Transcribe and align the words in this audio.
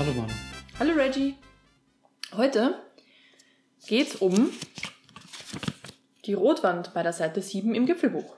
Hallo 0.00 0.14
Manu. 0.14 0.32
Hallo 0.78 0.94
Reggie. 0.94 1.34
Heute 2.32 2.74
geht's 3.86 4.16
um 4.16 4.48
die 6.24 6.32
Rotwand 6.32 6.94
bei 6.94 7.02
der 7.02 7.12
Seite 7.12 7.42
7 7.42 7.74
im 7.74 7.84
Gipfelbuch. 7.84 8.34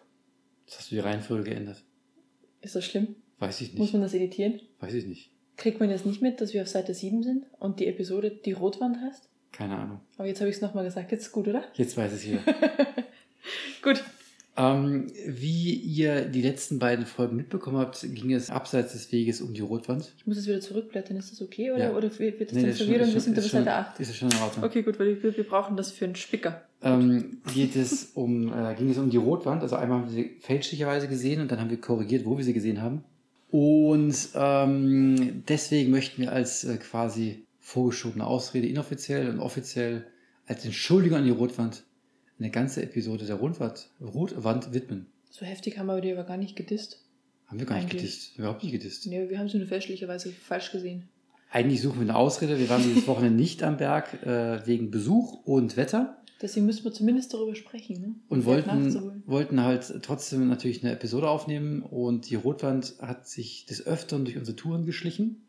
Jetzt 0.67 0.79
hast 0.81 0.91
du 0.91 0.97
die 0.97 1.01
Reihenfolge 1.01 1.51
geändert. 1.51 1.85
Ist 2.63 2.75
das 2.75 2.85
schlimm? 2.85 3.15
Weiß 3.39 3.61
ich 3.61 3.75
Muss 3.75 3.79
nicht. 3.81 3.93
man 3.93 4.03
das 4.03 4.13
editieren? 4.13 4.61
Weiß 4.81 4.93
ich 4.93 5.07
nicht. 5.07 5.31
Kriegt 5.57 5.79
man 5.79 5.89
jetzt 5.89 6.05
nicht 6.05 6.21
mit, 6.21 6.41
dass 6.41 6.53
wir 6.53 6.63
auf 6.63 6.69
Seite 6.69 6.95
7 6.95 7.23
sind 7.23 7.47
und 7.61 7.79
die 7.79 7.87
Episode 7.87 8.33
die 8.33 8.51
Rotwand 8.55 8.97
heißt? 9.01 9.29
Keine 9.53 9.77
Ahnung. 9.77 10.01
Aber 10.17 10.27
jetzt 10.27 10.41
habe 10.41 10.51
ich 10.51 10.57
es 10.57 10.63
nochmal 10.63 10.83
gesagt. 10.83 11.13
Jetzt 11.13 11.27
ist 11.27 11.33
gut, 11.33 11.47
oder? 11.47 11.63
Jetzt 11.75 11.97
weiß 11.97 12.13
es 12.13 12.25
jeder. 12.25 12.41
Gut. 13.83 14.03
Ähm, 14.57 15.07
wie 15.27 15.73
ihr 15.75 16.23
die 16.27 16.43
letzten 16.43 16.79
beiden 16.79 17.07
Folgen 17.07 17.37
mitbekommen 17.37 17.79
habt, 17.79 18.01
ging 18.03 18.33
es 18.33 18.51
abseits 18.51 18.93
des 18.93 19.11
Weges 19.11 19.41
um 19.41 19.55
die 19.55 19.61
Rotwand. 19.63 20.13
Ich 20.19 20.27
muss 20.27 20.37
jetzt 20.37 20.47
wieder 20.47 20.61
zurückblättern. 20.61 21.17
Ist 21.17 21.33
das 21.33 21.41
okay? 21.41 21.71
Oder, 21.71 21.85
Ja. 21.85 21.91
oder 21.97 22.19
wird 22.19 22.41
das 22.41 22.53
Nee, 22.53 22.63
dann 22.63 22.71
ist 22.71 22.81
Wir 23.15 23.21
sind 23.21 23.35
schon- 23.37 23.45
Seite 23.65 23.73
8. 23.73 24.01
Ist 24.01 24.15
schon 24.17 24.31
in 24.31 24.37
Ordnung. 24.39 24.65
Okay, 24.65 24.83
gut, 24.83 24.99
weil 25.01 25.23
wir, 25.23 25.37
wir 25.37 25.45
brauchen 25.45 25.77
das 25.77 25.91
für 25.91 26.05
einen 26.05 26.17
Spicker. 26.17 26.63
Ähm, 26.83 27.39
geht 27.55 27.77
es 27.77 28.11
um, 28.15 28.53
äh, 28.53 28.75
ging 28.75 28.91
es 28.91 28.99
um 28.99 29.09
die 29.09 29.17
Rotwand. 29.17 29.63
Also 29.63 29.77
einmal 29.77 30.01
haben 30.01 30.07
wir 30.09 30.13
sie 30.25 30.31
fälschlicherweise 30.41 31.09
gesehen 31.09 31.41
und 31.41 31.51
dann 31.51 31.59
haben 31.61 31.71
wir 31.71 31.81
korrigiert, 31.81 32.27
wo 32.27 32.37
wir 32.37 32.45
sie 32.45 32.53
gesehen 32.53 32.83
haben. 32.83 33.05
Und 33.51 34.15
ähm, 34.35 35.43
deswegen 35.49 35.91
möchten 35.91 36.23
wir 36.23 36.33
als 36.33 36.65
äh, 36.65 36.77
quasi 36.77 37.45
vorgeschobene 37.61 38.27
Ausrede 38.27 38.67
inoffiziell 38.67 39.29
und 39.31 39.39
offiziell 39.41 40.05
als 40.47 40.65
Entschuldigung 40.65 41.19
an 41.19 41.25
die 41.25 41.31
Rotwand 41.31 41.85
eine 42.43 42.51
ganze 42.51 42.83
Episode 42.83 43.25
der 43.25 43.37
Rotwand, 43.37 43.89
Rotwand 44.01 44.75
widmen. 44.75 45.07
So 45.31 45.47
heftig 45.47 45.79
haben 45.79 45.87
wir 45.87 46.01
die 46.01 46.13
aber 46.13 46.25
gar 46.25 46.37
nicht 46.37 46.57
gedisst. 46.57 47.05
Haben 47.47 47.61
wir 47.61 47.67
gar 47.67 47.77
nicht 47.77 47.85
Eigentlich. 47.85 48.03
gedisst. 48.03 48.39
Überhaupt 48.39 48.63
nicht 48.63 48.73
gedisst. 48.73 49.07
Nee, 49.07 49.29
wir 49.29 49.39
haben 49.39 49.49
sie 49.49 49.59
nur 49.59 49.67
fälschlicherweise 49.67 50.33
falsch 50.33 50.73
gesehen. 50.73 51.09
Eigentlich 51.51 51.81
suchen 51.83 51.97
wir 51.97 52.03
eine 52.03 52.17
Ausrede. 52.17 52.59
Wir 52.59 52.69
waren 52.69 52.83
dieses 52.83 53.07
Wochenende 53.07 53.37
nicht 53.37 53.63
am 53.63 53.77
Berg 53.77 54.23
äh, 54.25 54.67
wegen 54.67 54.91
Besuch 54.91 55.45
und 55.45 55.77
Wetter. 55.77 56.17
Deswegen 56.41 56.67
müssen 56.67 56.85
wir 56.85 56.93
zumindest 56.93 57.33
darüber 57.33 57.55
sprechen. 57.55 58.01
Ne? 58.01 58.15
Und 58.29 58.45
wollten, 58.47 59.23
wollten 59.27 59.63
halt 59.63 60.01
trotzdem 60.03 60.49
natürlich 60.49 60.83
eine 60.83 60.93
Episode 60.93 61.29
aufnehmen. 61.29 61.83
Und 61.83 62.29
die 62.29 62.35
Rotwand 62.35 62.95
hat 63.01 63.29
sich 63.29 63.67
des 63.67 63.87
Öfteren 63.87 64.25
durch 64.25 64.37
unsere 64.37 64.57
Touren 64.57 64.85
geschlichen. 64.85 65.43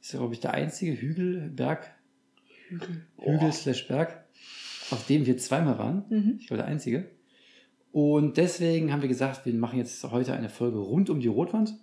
Ist 0.00 0.12
ja, 0.12 0.20
glaube 0.20 0.34
ich, 0.34 0.40
der 0.40 0.54
einzige 0.54 0.92
Hügel, 0.92 1.50
Berg, 1.50 1.90
Hügel. 2.68 3.04
Hügel 3.16 3.52
slash 3.52 3.88
Berg, 3.88 4.24
auf 4.90 5.06
dem 5.06 5.26
wir 5.26 5.36
zweimal 5.38 5.78
waren. 5.78 6.04
Mhm. 6.08 6.36
Ich 6.38 6.46
glaube, 6.46 6.62
der 6.62 6.70
einzige. 6.70 7.10
Und 7.92 8.36
deswegen 8.36 8.92
haben 8.92 9.02
wir 9.02 9.08
gesagt, 9.08 9.46
wir 9.46 9.54
machen 9.54 9.78
jetzt 9.78 10.02
heute 10.04 10.32
eine 10.32 10.48
Folge 10.48 10.78
rund 10.78 11.10
um 11.10 11.20
die 11.20 11.28
Rotwand 11.28 11.74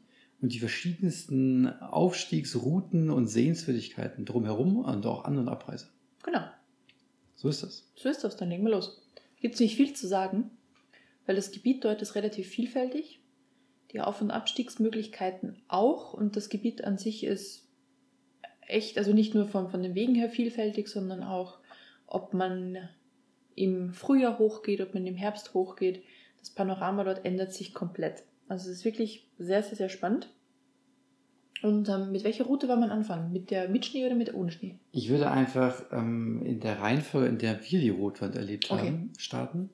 und 0.41 0.53
die 0.53 0.59
verschiedensten 0.59 1.67
Aufstiegsrouten 1.67 3.09
und 3.09 3.27
Sehenswürdigkeiten 3.27 4.25
drumherum 4.25 4.77
und 4.77 5.05
auch 5.05 5.25
An- 5.25 5.37
und 5.37 5.49
Abreise. 5.49 5.89
Genau. 6.23 6.43
So 7.35 7.49
ist 7.49 7.63
das. 7.63 7.91
So 7.95 8.09
ist 8.09 8.23
das, 8.23 8.37
dann 8.37 8.49
legen 8.49 8.63
wir 8.63 8.71
los. 8.71 9.01
Gibt 9.41 9.55
es 9.55 9.61
nicht 9.61 9.75
viel 9.75 9.93
zu 9.93 10.07
sagen, 10.07 10.51
weil 11.25 11.35
das 11.35 11.51
Gebiet 11.51 11.83
dort 11.83 12.01
ist 12.01 12.15
relativ 12.15 12.47
vielfältig. 12.47 13.21
Die 13.91 14.01
Auf- 14.01 14.21
und 14.21 14.31
Abstiegsmöglichkeiten 14.31 15.61
auch 15.67 16.13
und 16.13 16.35
das 16.35 16.49
Gebiet 16.49 16.83
an 16.83 16.97
sich 16.97 17.23
ist 17.23 17.67
echt, 18.67 18.97
also 18.97 19.13
nicht 19.13 19.33
nur 19.33 19.47
von, 19.47 19.69
von 19.69 19.81
den 19.81 19.95
Wegen 19.95 20.15
her 20.15 20.29
vielfältig, 20.29 20.87
sondern 20.87 21.23
auch, 21.23 21.59
ob 22.07 22.33
man 22.33 22.77
im 23.55 23.93
Frühjahr 23.93 24.37
hochgeht, 24.37 24.81
ob 24.81 24.93
man 24.93 25.05
im 25.05 25.15
Herbst 25.15 25.53
hochgeht. 25.53 26.03
Das 26.39 26.49
Panorama 26.49 27.03
dort 27.03 27.25
ändert 27.25 27.53
sich 27.53 27.73
komplett. 27.73 28.23
Also 28.47 28.69
es 28.69 28.77
ist 28.77 28.85
wirklich 28.85 29.27
sehr, 29.37 29.63
sehr, 29.63 29.77
sehr 29.77 29.89
spannend. 29.89 30.29
Und 31.63 31.89
ähm, 31.89 32.11
mit 32.11 32.23
welcher 32.23 32.45
Route 32.45 32.67
war 32.67 32.75
man 32.75 32.91
anfangen? 32.91 33.31
Mit 33.31 33.49
der 33.49 33.69
mit 33.69 33.85
Schnee 33.85 34.05
oder 34.05 34.15
mit 34.15 34.27
der 34.27 34.35
ohne 34.35 34.51
Schnee? 34.51 34.77
Ich 34.91 35.09
würde 35.09 35.31
einfach 35.31 35.81
ähm, 35.91 36.43
in 36.45 36.59
der 36.59 36.79
Reihenfolge, 36.81 37.27
in 37.27 37.37
der 37.37 37.59
wir 37.61 37.79
die 37.79 37.89
Rotwand 37.89 38.35
erlebt 38.35 38.69
Okay. 38.69 38.87
haben, 38.87 39.13
starten. 39.17 39.69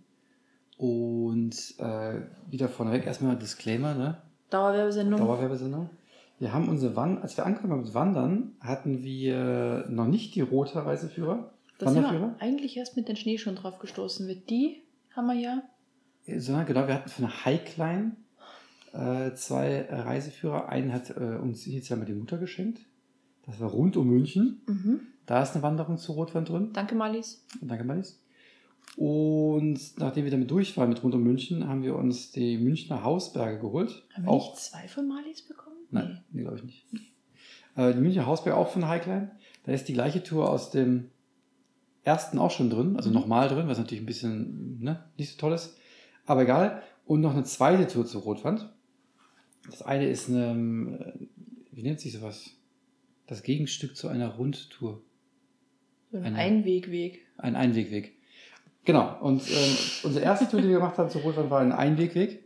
Und 0.77 1.75
äh, 1.79 2.21
wieder 2.49 2.69
vorneweg 2.69 3.05
erstmal 3.05 3.35
Disclaimer, 3.35 3.93
ne? 3.93 4.21
Dauerwerbesendung. 4.49 5.19
Dauerwerbesendung. 5.19 5.89
Wir 6.39 6.53
haben 6.53 6.69
unsere 6.69 6.95
Wand, 6.95 7.21
als 7.21 7.37
wir 7.37 7.45
angefangen 7.45 7.73
haben 7.73 7.83
mit 7.83 7.93
Wandern, 7.93 8.55
hatten 8.61 9.03
wir 9.03 9.85
noch 9.89 10.07
nicht 10.07 10.33
die 10.33 10.41
rote 10.41 10.83
Reiseführer, 10.83 11.53
Da 11.81 11.91
sind 11.91 12.03
wir 12.03 12.35
eigentlich 12.39 12.77
erst 12.77 12.95
mit 12.95 13.07
den 13.07 13.15
Schnee 13.15 13.37
schon 13.37 13.55
drauf 13.55 13.79
gestoßen. 13.79 14.25
Mit 14.27 14.49
die 14.49 14.83
haben 15.15 15.27
wir 15.27 15.33
ja. 15.33 15.63
sondern 16.37 16.65
genau, 16.65 16.87
wir 16.87 16.95
hatten 16.95 17.09
von 17.09 17.25
der 17.25 17.45
Highline 17.45 18.15
äh, 18.93 19.33
zwei 19.33 19.67
äh, 19.67 19.95
Reiseführer. 19.95 20.69
Einen 20.69 20.93
hat 20.93 21.09
äh, 21.11 21.37
uns 21.41 21.65
initial 21.65 21.99
mal 21.99 22.05
die 22.05 22.13
Mutter 22.13 22.37
geschenkt. 22.37 22.81
Das 23.45 23.59
war 23.59 23.69
rund 23.69 23.97
um 23.97 24.07
München. 24.07 24.61
Mhm. 24.67 24.99
Da 25.25 25.41
ist 25.41 25.53
eine 25.53 25.63
Wanderung 25.63 25.97
zur 25.97 26.15
Rotwand 26.15 26.49
drin. 26.49 26.69
Danke, 26.73 26.95
Malis. 26.95 27.45
Danke, 27.61 27.83
Malis. 27.83 28.21
Und 28.97 29.79
nachdem 29.97 30.25
wir 30.25 30.31
damit 30.31 30.51
durch 30.51 30.75
waren 30.77 30.89
mit 30.89 31.01
rund 31.03 31.15
um 31.15 31.23
München, 31.23 31.67
haben 31.67 31.83
wir 31.83 31.95
uns 31.95 32.31
die 32.31 32.57
Münchner 32.57 33.03
Hausberge 33.03 33.59
geholt. 33.59 34.03
Haben 34.13 34.25
wir 34.25 34.31
auch 34.31 34.51
nicht 34.51 34.63
zwei 34.63 34.87
von 34.87 35.07
Malis 35.07 35.41
bekommen? 35.43 35.77
Nein, 35.91 36.23
nee, 36.31 36.41
glaube 36.41 36.57
ich 36.57 36.63
nicht. 36.63 36.85
Äh, 37.75 37.93
die 37.93 37.99
Münchner 37.99 38.25
Hausberge 38.25 38.57
auch 38.57 38.69
von 38.69 38.87
Highline. 38.87 39.31
Da 39.63 39.71
ist 39.71 39.87
die 39.87 39.93
gleiche 39.93 40.23
Tour 40.23 40.49
aus 40.49 40.71
dem 40.71 41.09
ersten 42.03 42.37
auch 42.39 42.51
schon 42.51 42.69
drin, 42.69 42.95
also 42.97 43.09
Mhm. 43.09 43.15
nochmal 43.15 43.47
drin, 43.47 43.67
was 43.67 43.77
natürlich 43.77 44.01
ein 44.03 44.07
bisschen 44.07 44.79
ne, 44.81 45.03
nicht 45.17 45.31
so 45.33 45.37
toll 45.39 45.53
ist. 45.53 45.77
Aber 46.25 46.43
egal. 46.43 46.81
Und 47.05 47.21
noch 47.21 47.33
eine 47.33 47.43
zweite 47.43 47.87
Tour 47.87 48.05
zur 48.05 48.21
Rotwand. 48.21 48.71
Das 49.69 49.81
eine 49.81 50.07
ist 50.07 50.29
eine, 50.29 51.15
äh, 51.19 51.27
wie 51.71 51.83
nennt 51.83 51.99
sich 51.99 52.13
sowas? 52.13 52.51
Das 53.27 53.43
Gegenstück 53.43 53.95
zu 53.95 54.07
einer 54.07 54.29
Rundtour. 54.35 55.01
So 56.11 56.17
ein 56.17 56.23
Eine- 56.25 56.37
Einwegweg. 56.37 57.25
Ein 57.37 57.55
Einwegweg. 57.55 58.13
Genau. 58.85 59.19
Und 59.21 59.41
ähm, 59.49 59.77
unsere 60.03 60.23
erste 60.25 60.47
Tour, 60.49 60.61
die 60.61 60.67
wir 60.67 60.75
gemacht 60.75 60.97
haben 60.97 61.09
zur 61.09 61.21
Rotwand, 61.21 61.49
war 61.49 61.61
ein 61.61 61.71
Einwegweg. 61.71 62.43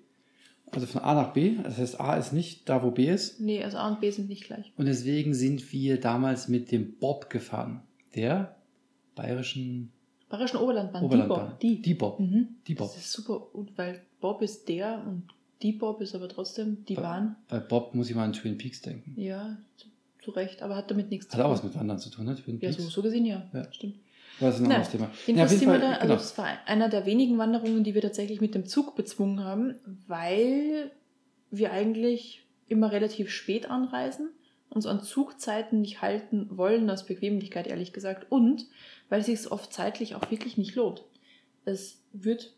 Also 0.72 0.86
von 0.88 1.02
A 1.02 1.14
nach 1.14 1.32
B. 1.34 1.56
Das 1.64 1.78
heißt, 1.78 2.00
A 2.02 2.16
ist 2.18 2.34
nicht 2.34 2.68
da, 2.68 2.84
wo 2.84 2.92
B 2.92 3.10
ist. 3.10 3.40
Nee, 3.40 3.64
also 3.64 3.78
A 3.78 3.88
und 3.88 4.02
B 4.02 4.10
sind 4.12 4.28
nicht 4.30 4.44
gleich. 4.46 4.74
Und 4.78 4.86
deswegen 4.88 5.34
sind 5.34 5.72
wir 5.72 6.00
damals 6.00 6.48
mit 6.50 6.72
dem 6.72 6.98
Bob 6.98 7.30
gefahren. 7.30 7.82
Der 8.16 8.55
bayerischen 9.16 9.92
Bayerischen 10.30 10.58
Oberlandbahn. 10.58 11.04
Oberlandbahn. 11.04 11.54
Die 11.62 11.76
Bob. 11.76 11.78
Die. 11.78 11.82
Die 11.82 11.94
Bob. 11.94 12.20
Mhm. 12.20 12.48
Die 12.68 12.76
Bob. 12.76 12.88
Das 12.94 12.98
ist 12.98 13.12
super, 13.12 13.54
und 13.56 13.78
weil 13.78 14.02
Bob 14.20 14.42
ist 14.42 14.68
der 14.68 15.04
und 15.08 15.24
die 15.62 15.72
Bob 15.72 16.02
ist 16.02 16.16
aber 16.16 16.28
trotzdem 16.28 16.84
die 16.86 16.96
Ba- 16.96 17.02
Bahn. 17.02 17.36
Bei 17.48 17.60
Bob 17.60 17.94
muss 17.96 18.10
ich 18.10 18.16
mal 18.16 18.26
an 18.26 18.34
Twin 18.34 18.58
Peaks 18.58 18.82
denken. 18.82 19.14
Ja, 19.20 19.58
zu, 19.78 19.88
zu 20.24 20.32
Recht, 20.32 20.62
aber 20.64 20.76
hat 20.76 20.90
damit 20.92 21.10
nichts 21.12 21.34
Hat 21.34 21.42
auch 21.42 21.52
was 21.52 21.64
mit 21.64 21.76
Wandern 21.76 22.00
zu 22.00 22.10
tun, 22.10 22.26
ne? 22.26 22.36
Twin 22.36 22.60
Ja, 22.60 22.70
Peaks. 22.70 22.84
so, 22.84 22.90
so 22.90 23.02
gesehen 23.04 23.26
ja. 23.26 23.44
Ja. 23.54 23.72
Stimmt. 23.72 23.96
Das 24.40 24.56
ist 24.56 24.62
ein 24.62 24.66
anderes 24.66 24.90
Thema. 24.90 25.10
Jedenfalls 25.28 25.52
Ja, 25.54 25.58
sind 25.60 25.68
wir 25.70 25.80
Fall, 25.80 25.82
da, 25.82 25.92
also 25.94 26.02
genau. 26.02 26.16
das 26.16 26.38
war 26.38 26.48
einer 26.66 26.90
der 26.90 27.06
wenigen 27.06 27.38
Wanderungen, 27.38 27.84
die 27.86 27.94
wir 27.94 28.02
tatsächlich 28.02 28.42
mit 28.42 28.54
dem 28.54 28.66
Zug 28.66 28.96
bezwungen 28.96 29.44
haben, 29.46 29.76
weil 30.08 30.92
wir 31.52 31.72
eigentlich 31.72 32.44
immer 32.68 32.92
relativ 32.92 33.30
spät 33.30 33.70
anreisen, 33.70 34.30
uns 34.70 34.86
an 34.88 35.02
Zugzeiten 35.04 35.80
nicht 35.82 36.02
halten 36.02 36.50
wollen, 36.58 36.90
aus 36.90 37.06
Bequemlichkeit 37.06 37.68
ehrlich 37.68 37.94
gesagt, 37.94 38.30
und 38.30 38.66
weil 39.10 39.20
es 39.22 39.26
sich 39.28 39.52
oft 39.52 39.72
zeitlich 39.74 40.16
auch 40.16 40.30
wirklich 40.32 40.58
nicht 40.58 40.76
lohnt. 40.76 41.04
Es 41.66 42.02
wird 42.14 42.54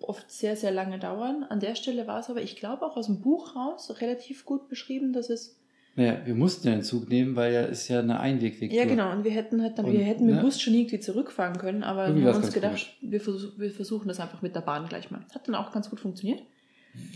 oft 0.00 0.30
sehr, 0.30 0.56
sehr 0.56 0.70
lange 0.72 0.98
dauern. 0.98 1.44
An 1.44 1.60
der 1.60 1.74
Stelle 1.74 2.06
war 2.06 2.20
es 2.20 2.30
aber, 2.30 2.42
ich 2.42 2.56
glaube, 2.56 2.84
auch 2.86 2.96
aus 2.96 3.06
dem 3.06 3.20
Buch 3.20 3.54
raus 3.56 4.00
relativ 4.00 4.44
gut 4.44 4.68
beschrieben, 4.68 5.12
dass 5.12 5.28
es 5.30 5.58
Naja, 5.96 6.20
wir 6.24 6.34
mussten 6.34 6.68
ja 6.68 6.74
den 6.74 6.82
Zug 6.82 7.08
nehmen, 7.08 7.36
weil 7.36 7.52
ja 7.52 7.62
ist 7.62 7.88
ja 7.88 7.98
eine 8.00 8.18
Einwegweg. 8.20 8.72
Ja, 8.72 8.84
genau. 8.86 9.12
Und 9.12 9.24
wir 9.24 9.30
hätten 9.32 9.60
halt 9.62 9.76
dann, 9.78 9.84
Und, 9.86 9.92
wir 9.92 10.00
hätten 10.04 10.24
mit 10.26 10.36
ne? 10.36 10.40
Bus 10.40 10.60
schon 10.60 10.72
irgendwie 10.74 11.00
zurückfahren 11.00 11.58
können, 11.58 11.82
aber 11.82 12.06
Irgendwie 12.06 12.24
wir 12.26 12.32
haben 12.34 12.42
uns 12.42 12.52
gedacht, 12.54 12.96
wir, 13.02 13.20
vers 13.20 13.48
wir 13.58 13.70
versuchen 13.70 14.08
das 14.08 14.20
einfach 14.20 14.40
mit 14.40 14.54
der 14.54 14.60
Bahn 14.62 14.86
gleich 14.88 15.10
mal. 15.10 15.20
Hat 15.34 15.46
dann 15.48 15.54
auch 15.54 15.70
ganz 15.72 15.90
gut 15.90 16.00
funktioniert. 16.00 16.42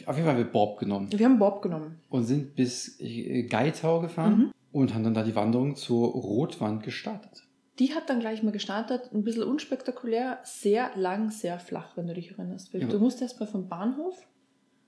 Auf 0.06 0.14
jeden 0.16 0.26
Fall 0.26 0.36
haben 0.36 0.44
wir 0.44 0.52
Bob 0.52 0.78
genommen 0.78 1.08
Wir 1.10 1.24
haben 1.26 1.38
Bob 1.38 1.62
genommen. 1.62 1.98
und 2.10 2.24
sind 2.24 2.54
bis 2.54 3.00
äh, 3.00 3.42
Geitau 3.44 4.00
gefahren 4.00 4.38
Mhm. 4.38 4.52
und 4.72 4.94
haben 4.94 5.02
dann 5.04 5.14
da 5.14 5.22
die 5.24 5.34
Wanderung 5.34 5.74
zur 5.74 6.08
Rotwand 6.12 6.82
gestartet. 6.82 7.43
Die 7.78 7.94
hat 7.94 8.08
dann 8.08 8.20
gleich 8.20 8.42
mal 8.42 8.52
gestartet, 8.52 9.10
ein 9.12 9.24
bisschen 9.24 9.42
unspektakulär, 9.42 10.38
sehr 10.44 10.90
lang, 10.96 11.30
sehr 11.30 11.58
flach, 11.58 11.96
wenn 11.96 12.06
du 12.06 12.14
dich 12.14 12.30
erinnerst. 12.30 12.72
Ja. 12.72 12.86
Du 12.86 12.98
musst 12.98 13.20
erst 13.20 13.40
mal 13.40 13.46
vom 13.46 13.68
Bahnhof 13.68 14.16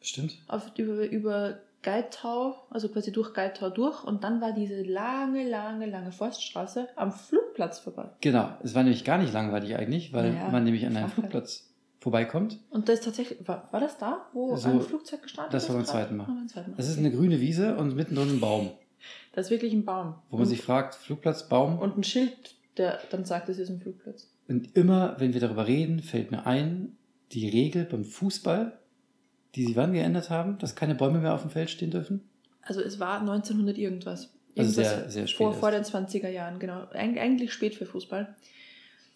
Stimmt? 0.00 0.38
auf, 0.46 0.70
über, 0.76 1.04
über 1.08 1.58
Geitau, 1.82 2.56
also 2.70 2.88
quasi 2.88 3.12
durch 3.12 3.32
Geitau 3.32 3.70
durch 3.70 4.02
und 4.04 4.24
dann 4.24 4.40
war 4.40 4.52
diese 4.52 4.82
lange, 4.82 5.48
lange, 5.48 5.86
lange 5.86 6.10
Forststraße 6.12 6.88
am 6.96 7.12
Flugplatz 7.12 7.78
vorbei. 7.78 8.10
Genau. 8.20 8.50
Es 8.62 8.74
war 8.74 8.82
nämlich 8.82 9.04
gar 9.04 9.18
nicht 9.18 9.32
langweilig 9.32 9.76
eigentlich, 9.76 10.12
weil 10.12 10.34
Ja, 10.34 10.48
man 10.48 10.64
nämlich 10.64 10.84
an 10.86 10.96
einem. 10.96 11.08
Flugplatz 11.10 11.72
vorbeikommt. 12.00 12.58
Und 12.70 12.88
das 12.88 13.00
ist 13.00 13.04
tatsächlich, 13.04 13.46
war, 13.48 13.68
war 13.72 13.80
das 13.80 13.98
da, 13.98 14.26
wo 14.32 14.54
So, 14.56 14.68
ein 14.68 14.80
Flugzeug 14.80 15.22
gestartet 15.22 15.54
das 15.54 15.64
ist? 15.64 15.68
war 15.70 15.76
beim 15.76 15.86
zweiten 15.86 16.16
Mal. 16.16 16.24
Beim 16.26 16.48
zweiten 16.48 16.70
Mal. 16.70 16.76
Das 16.76 16.88
ist 16.88 16.98
eine 16.98 17.10
grüne 17.10 17.40
Wiese 17.40 17.76
und 17.76 17.96
mittendrin 17.96 18.30
ein 18.30 18.40
Baum, 18.40 18.70
Das 19.32 19.46
ist 19.46 19.50
wirklich 19.50 19.72
ein 19.72 19.84
Baum. 19.84 20.14
wo 20.30 20.36
man 20.36 20.42
und, 20.44 20.48
sich 20.48 20.62
fragt, 20.62 20.94
Flugplatz, 20.94 21.48
Baum. 21.48 21.78
und 21.78 21.96
ein 21.98 22.04
Schild, 22.04 22.55
der 22.78 23.00
dann 23.10 23.24
sagt, 23.24 23.48
es 23.48 23.58
ist 23.58 23.70
ein 23.70 23.80
Flugplatz. 23.80 24.28
Und 24.48 24.76
immer, 24.76 25.16
wenn 25.18 25.32
wir 25.34 25.40
darüber 25.40 25.66
reden, 25.66 26.00
fällt 26.00 26.30
mir 26.30 26.46
ein, 26.46 26.96
die 27.32 27.48
Regel 27.48 27.84
beim 27.84 28.04
Fußball, 28.04 28.78
die 29.54 29.64
sie 29.64 29.76
wann 29.76 29.92
geändert 29.92 30.30
haben, 30.30 30.58
dass 30.58 30.76
keine 30.76 30.94
Bäume 30.94 31.18
mehr 31.20 31.34
auf 31.34 31.40
dem 31.42 31.50
Feld 31.50 31.70
stehen 31.70 31.90
dürfen. 31.90 32.20
Also 32.62 32.80
es 32.80 33.00
war 33.00 33.20
1900 33.20 33.76
irgendwas. 33.78 34.32
Also 34.56 34.80
Irgendwas 34.80 35.00
sehr, 35.00 35.10
sehr 35.10 35.26
spät. 35.26 35.36
vor, 35.38 35.52
vor 35.54 35.70
den 35.70 35.82
20er 35.82 36.28
Jahren, 36.28 36.58
genau. 36.58 36.86
Eig 36.92 37.18
eigentlich 37.18 37.52
spät 37.52 37.74
für 37.74 37.86
Fußball. 37.86 38.34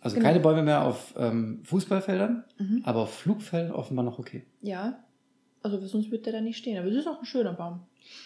also 0.00 0.16
genau. 0.16 0.26
keine 0.28 0.40
Bäume 0.40 0.62
mehr 0.62 0.82
auf 0.84 1.14
ähm, 1.16 1.60
Fußballfeldern, 1.64 2.44
Mhm. 2.58 2.80
aber 2.84 3.00
auf 3.00 3.14
Flugfeldern 3.14 3.72
offenbar 3.72 4.04
noch 4.04 4.18
okay. 4.18 4.44
Ja. 4.60 5.02
Also 5.62 5.78
sonst 5.86 6.10
wird 6.10 6.24
der 6.26 6.32
da 6.32 6.40
nicht 6.40 6.56
stehen. 6.58 6.78
Aber 6.78 6.88
es 6.88 6.94
ist 6.96 7.06
auch 7.06 7.18
ein 7.20 7.26
schöner 7.26 7.52
Baum. 7.52 7.80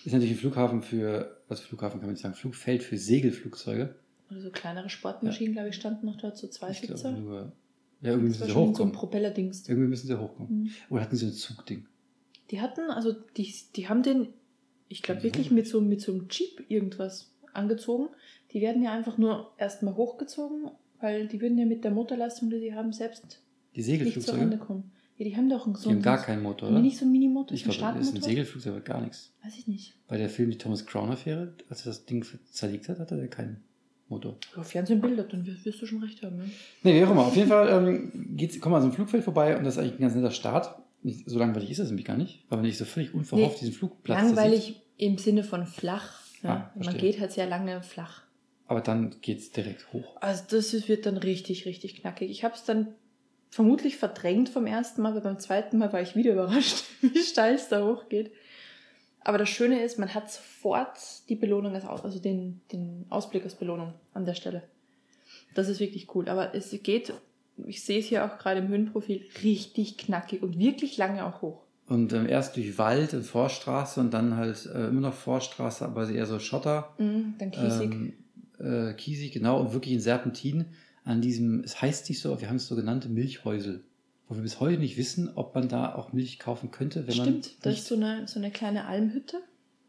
Ist 0.05 0.13
natürlich 0.13 0.33
ein 0.33 0.39
Flughafen 0.39 0.83
für, 0.83 1.41
was 1.49 1.61
Flughafen 1.61 1.99
kann 2.01 2.07
man 2.09 2.15
nicht 2.15 2.23
sagen, 2.23 2.35
Flugfeld 2.35 2.83
für 2.85 2.97
Segelflugzeuge. 2.97 3.97
So 4.41 4.51
kleinere 4.51 4.89
Sportmaschinen, 4.91 5.53
glaube 5.55 5.69
ich, 5.71 5.77
standen 5.77 6.07
noch 6.07 6.17
dort, 6.17 6.37
so 6.37 6.49
zwei 6.49 6.71
Ich 6.71 6.83
glaube 6.83 6.97
Sitzer. 6.99 7.13
nur, 7.13 7.53
ja, 8.01 8.11
irgendwie 8.11 8.29
müssen 8.29 8.45
sie 8.45 8.51
schon 8.51 8.55
so 8.55 8.61
ein 8.63 8.69
hochkommen. 8.73 8.93
Propellerdings. 8.93 9.69
Irgendwie 9.69 9.89
müssen 9.89 10.07
sie 10.07 10.19
hochkommen. 10.19 10.63
Mhm. 10.65 10.71
Oder 10.91 11.03
hatten 11.03 11.17
sie 11.17 11.27
ein 11.27 11.33
Zugding? 11.33 11.87
Die 12.51 12.61
hatten, 12.61 12.91
also 12.91 13.13
die, 13.37 13.53
die 13.77 13.89
haben 13.89 14.03
den, 14.03 14.29
ich 14.89 15.03
glaube 15.03 15.21
Mhm. 15.21 15.25
wirklich 15.25 15.51
mit 15.51 15.67
so, 15.67 15.81
mit 15.81 16.01
so 16.01 16.13
einem 16.13 16.29
Jeep 16.29 16.65
irgendwas 16.69 17.31
angezogen. 17.53 18.09
Die 18.53 18.61
werden 18.61 18.83
ja 18.83 18.93
einfach 18.93 19.17
nur 19.19 19.53
erstmal 19.59 19.97
hochgezogen, 19.97 20.71
weil 21.01 21.27
die 21.29 21.41
würden 21.41 21.57
ja 21.59 21.65
mit 21.67 21.85
der 21.85 21.91
Motorleistung, 21.91 22.51
die 22.51 22.59
sie 22.59 22.75
haben, 22.75 22.93
selbst 22.93 23.41
Die 23.75 23.81
nicht 23.81 23.87
zur 23.87 23.97
Segelflugzeuge? 23.97 24.59
kommen. 24.59 24.93
Ja, 25.17 25.25
die 25.25 25.37
haben 25.37 25.49
doch 25.49 25.65
so 25.77 25.89
Die 25.91 25.95
haben 25.95 26.03
gar 26.03 26.21
keinen 26.21 26.43
Motor, 26.43 26.71
oder? 26.71 26.81
nicht 26.81 26.99
so 26.99 27.05
ein 27.05 27.13
Minimotor, 27.13 27.55
Ich 27.55 27.63
glaube, 27.65 27.99
das 27.99 28.09
ist 28.09 28.15
ein? 28.17 28.21
Segelflugzeug, 28.23 28.73
aber 28.73 28.81
gar 28.83 29.01
nichts. 29.01 29.33
Weiß 29.45 29.57
ich 29.57 29.69
nicht. 29.69 29.95
Bei 30.09 30.19
der 30.19 30.29
Film 30.29 30.51
die 30.51 30.59
Thomas 30.59 30.85
Crown-Affäre, 30.87 31.55
als 31.69 31.83
er 31.83 31.87
das 31.87 32.05
Ding 32.05 32.25
zerlegt 32.51 32.89
hat, 32.89 32.99
hatte 32.99 33.19
er 33.21 33.29
keinen 33.29 33.63
Motor. 34.09 34.37
Aber 34.55 34.65
Fernsehen 34.65 35.01
bildet, 35.01 35.33
dann 35.33 35.47
wirst, 35.47 35.65
wirst 35.65 35.81
du 35.83 35.87
schon 35.87 36.03
recht 36.03 36.23
haben. 36.23 36.37
Ne? 36.37 36.51
Nee, 36.83 37.01
wie 37.01 37.05
auch 37.05 37.11
immer. 37.11 37.27
Auf 37.27 37.37
jeden 37.37 37.49
Fall 37.49 37.69
ähm, 37.69 38.37
geht's, 38.37 38.61
kommen 38.61 38.75
wir 38.75 38.77
an 38.77 38.83
so 38.83 38.89
einem 38.89 38.95
Flugfeld 38.97 39.25
vorbei 39.25 39.57
und 39.57 39.65
das 39.65 39.75
ist 39.75 39.81
eigentlich 39.81 39.95
ein 39.95 40.03
ganz 40.03 40.15
netter 40.15 40.31
Start. 40.31 40.77
Nicht, 41.03 41.29
so 41.29 41.39
langweilig 41.39 41.71
ist 41.71 41.81
das 41.81 41.89
nämlich 41.89 42.07
gar 42.07 42.17
nicht, 42.17 42.45
weil 42.49 42.59
man 42.59 42.67
nicht 42.67 42.79
so 42.79 42.85
völlig 42.85 43.13
unverhofft 43.15 43.55
Nee, 43.55 43.59
diesen 43.61 43.75
Flugplatz. 43.75 44.23
Langweilig 44.23 44.81
im 44.97 45.19
Sinne 45.19 45.45
von 45.45 45.67
flach. 45.67 46.21
Ja. 46.43 46.73
Ah, 46.75 46.79
Man 46.83 46.97
geht 46.97 47.21
halt 47.21 47.33
sehr 47.33 47.47
lange 47.47 47.83
flach. 47.83 48.23
Aber 48.67 48.81
dann 48.81 49.15
geht's 49.21 49.51
direkt 49.51 49.93
hoch. 49.93 50.17
Also 50.21 50.45
das 50.51 50.89
wird 50.89 51.07
dann 51.07 51.17
richtig, 51.19 51.67
richtig 51.67 52.01
knackig. 52.01 52.31
Ich 52.31 52.45
habe 52.45 52.55
es 52.55 52.65
dann 52.65 52.89
vermutlich 53.51 53.97
verdrängt 53.97 54.49
vom 54.49 54.67
ersten 54.67 55.03
Mal, 55.03 55.13
aber 55.13 55.21
beim 55.21 55.39
zweiten 55.39 55.79
Mal 55.79 55.93
war 55.93 56.03
ich 56.03 56.17
wieder 56.17 56.33
überrascht, 56.33 56.85
wie 57.01 57.19
steil 57.23 57.55
es 57.55 57.69
da 57.69 57.85
hochgeht. 57.87 58.33
Aber 59.25 59.39
das 59.39 59.49
Schöne 59.49 59.83
ist, 59.83 59.99
man 59.99 60.13
hat 60.13 60.31
sofort 60.31 60.99
die 61.29 61.35
Belohnung, 61.35 61.75
also 61.75 62.19
den, 62.19 62.61
den 62.71 63.07
Ausblick 63.09 63.43
als 63.45 63.55
Belohnung 63.55 63.95
an 64.13 64.27
der 64.27 64.35
Stelle. 64.35 64.63
Das 65.55 65.69
ist 65.69 65.81
wirklich 65.81 66.15
cool. 66.15 66.29
Aber 66.29 66.55
es 66.55 66.71
geht, 66.83 67.13
ich 67.67 67.83
sehe 67.83 68.01
es 68.01 68.07
hier 68.07 68.25
auch 68.25 68.39
gerade 68.39 68.61
im 68.61 68.69
Höhenprofil, 68.69 69.25
richtig 69.43 69.97
knackig 69.97 70.43
und 70.43 70.59
wirklich 70.59 70.99
lange 70.99 71.25
auch 71.25 71.41
hoch. 71.41 71.63
Und 71.87 72.13
ähm, 72.13 72.29
erst 72.29 72.57
durch 72.57 72.79
Wald 72.79 73.15
und 73.15 73.25
Vorstraße 73.25 74.01
und 74.01 74.13
dann 74.13 74.37
halt 74.37 74.67
äh, 74.67 74.89
immer 74.89 75.03
noch 75.03 75.15
Vorstraße, 75.15 75.85
aber 75.85 76.09
eher 76.09 76.27
so 76.27 76.39
Schotter. 76.39 76.95
Mhm, 76.99 77.35
dann 77.39 77.51
kiesig. 77.51 77.93
Ähm, 77.93 78.13
äh, 78.59 78.95
kiesig, 78.95 79.33
genau. 79.33 79.61
Und 79.61 79.73
wirklich 79.73 79.95
in 79.95 80.01
Serpentin 80.01 80.67
an 81.05 81.21
diesem, 81.21 81.63
es 81.63 81.81
heißt 81.81 82.09
nicht 82.09 82.21
so, 82.21 82.41
wir 82.41 82.49
haben 82.49 82.57
es 82.57 82.67
so 82.67 82.77
genannte 82.77 83.09
Milchhäusel. 83.09 83.85
Wo 84.35 84.39
wir 84.39 84.43
bis 84.43 84.59
heute 84.61 84.79
nicht 84.79 84.97
wissen, 84.97 85.31
ob 85.37 85.55
man 85.55 85.69
da 85.69 85.95
auch 85.95 86.13
Milch 86.13 86.39
kaufen 86.41 86.71
könnte, 86.71 87.07
wenn 87.07 87.17
man. 87.17 87.27
Stimmt, 87.27 87.55
da 87.63 87.71
nicht- 87.71 87.79
ist 87.81 87.87
so 87.89 87.95
eine, 87.95 88.27
so 88.27 88.39
eine 88.41 88.51
kleine 88.51 88.87
Almhütte. 88.87 89.39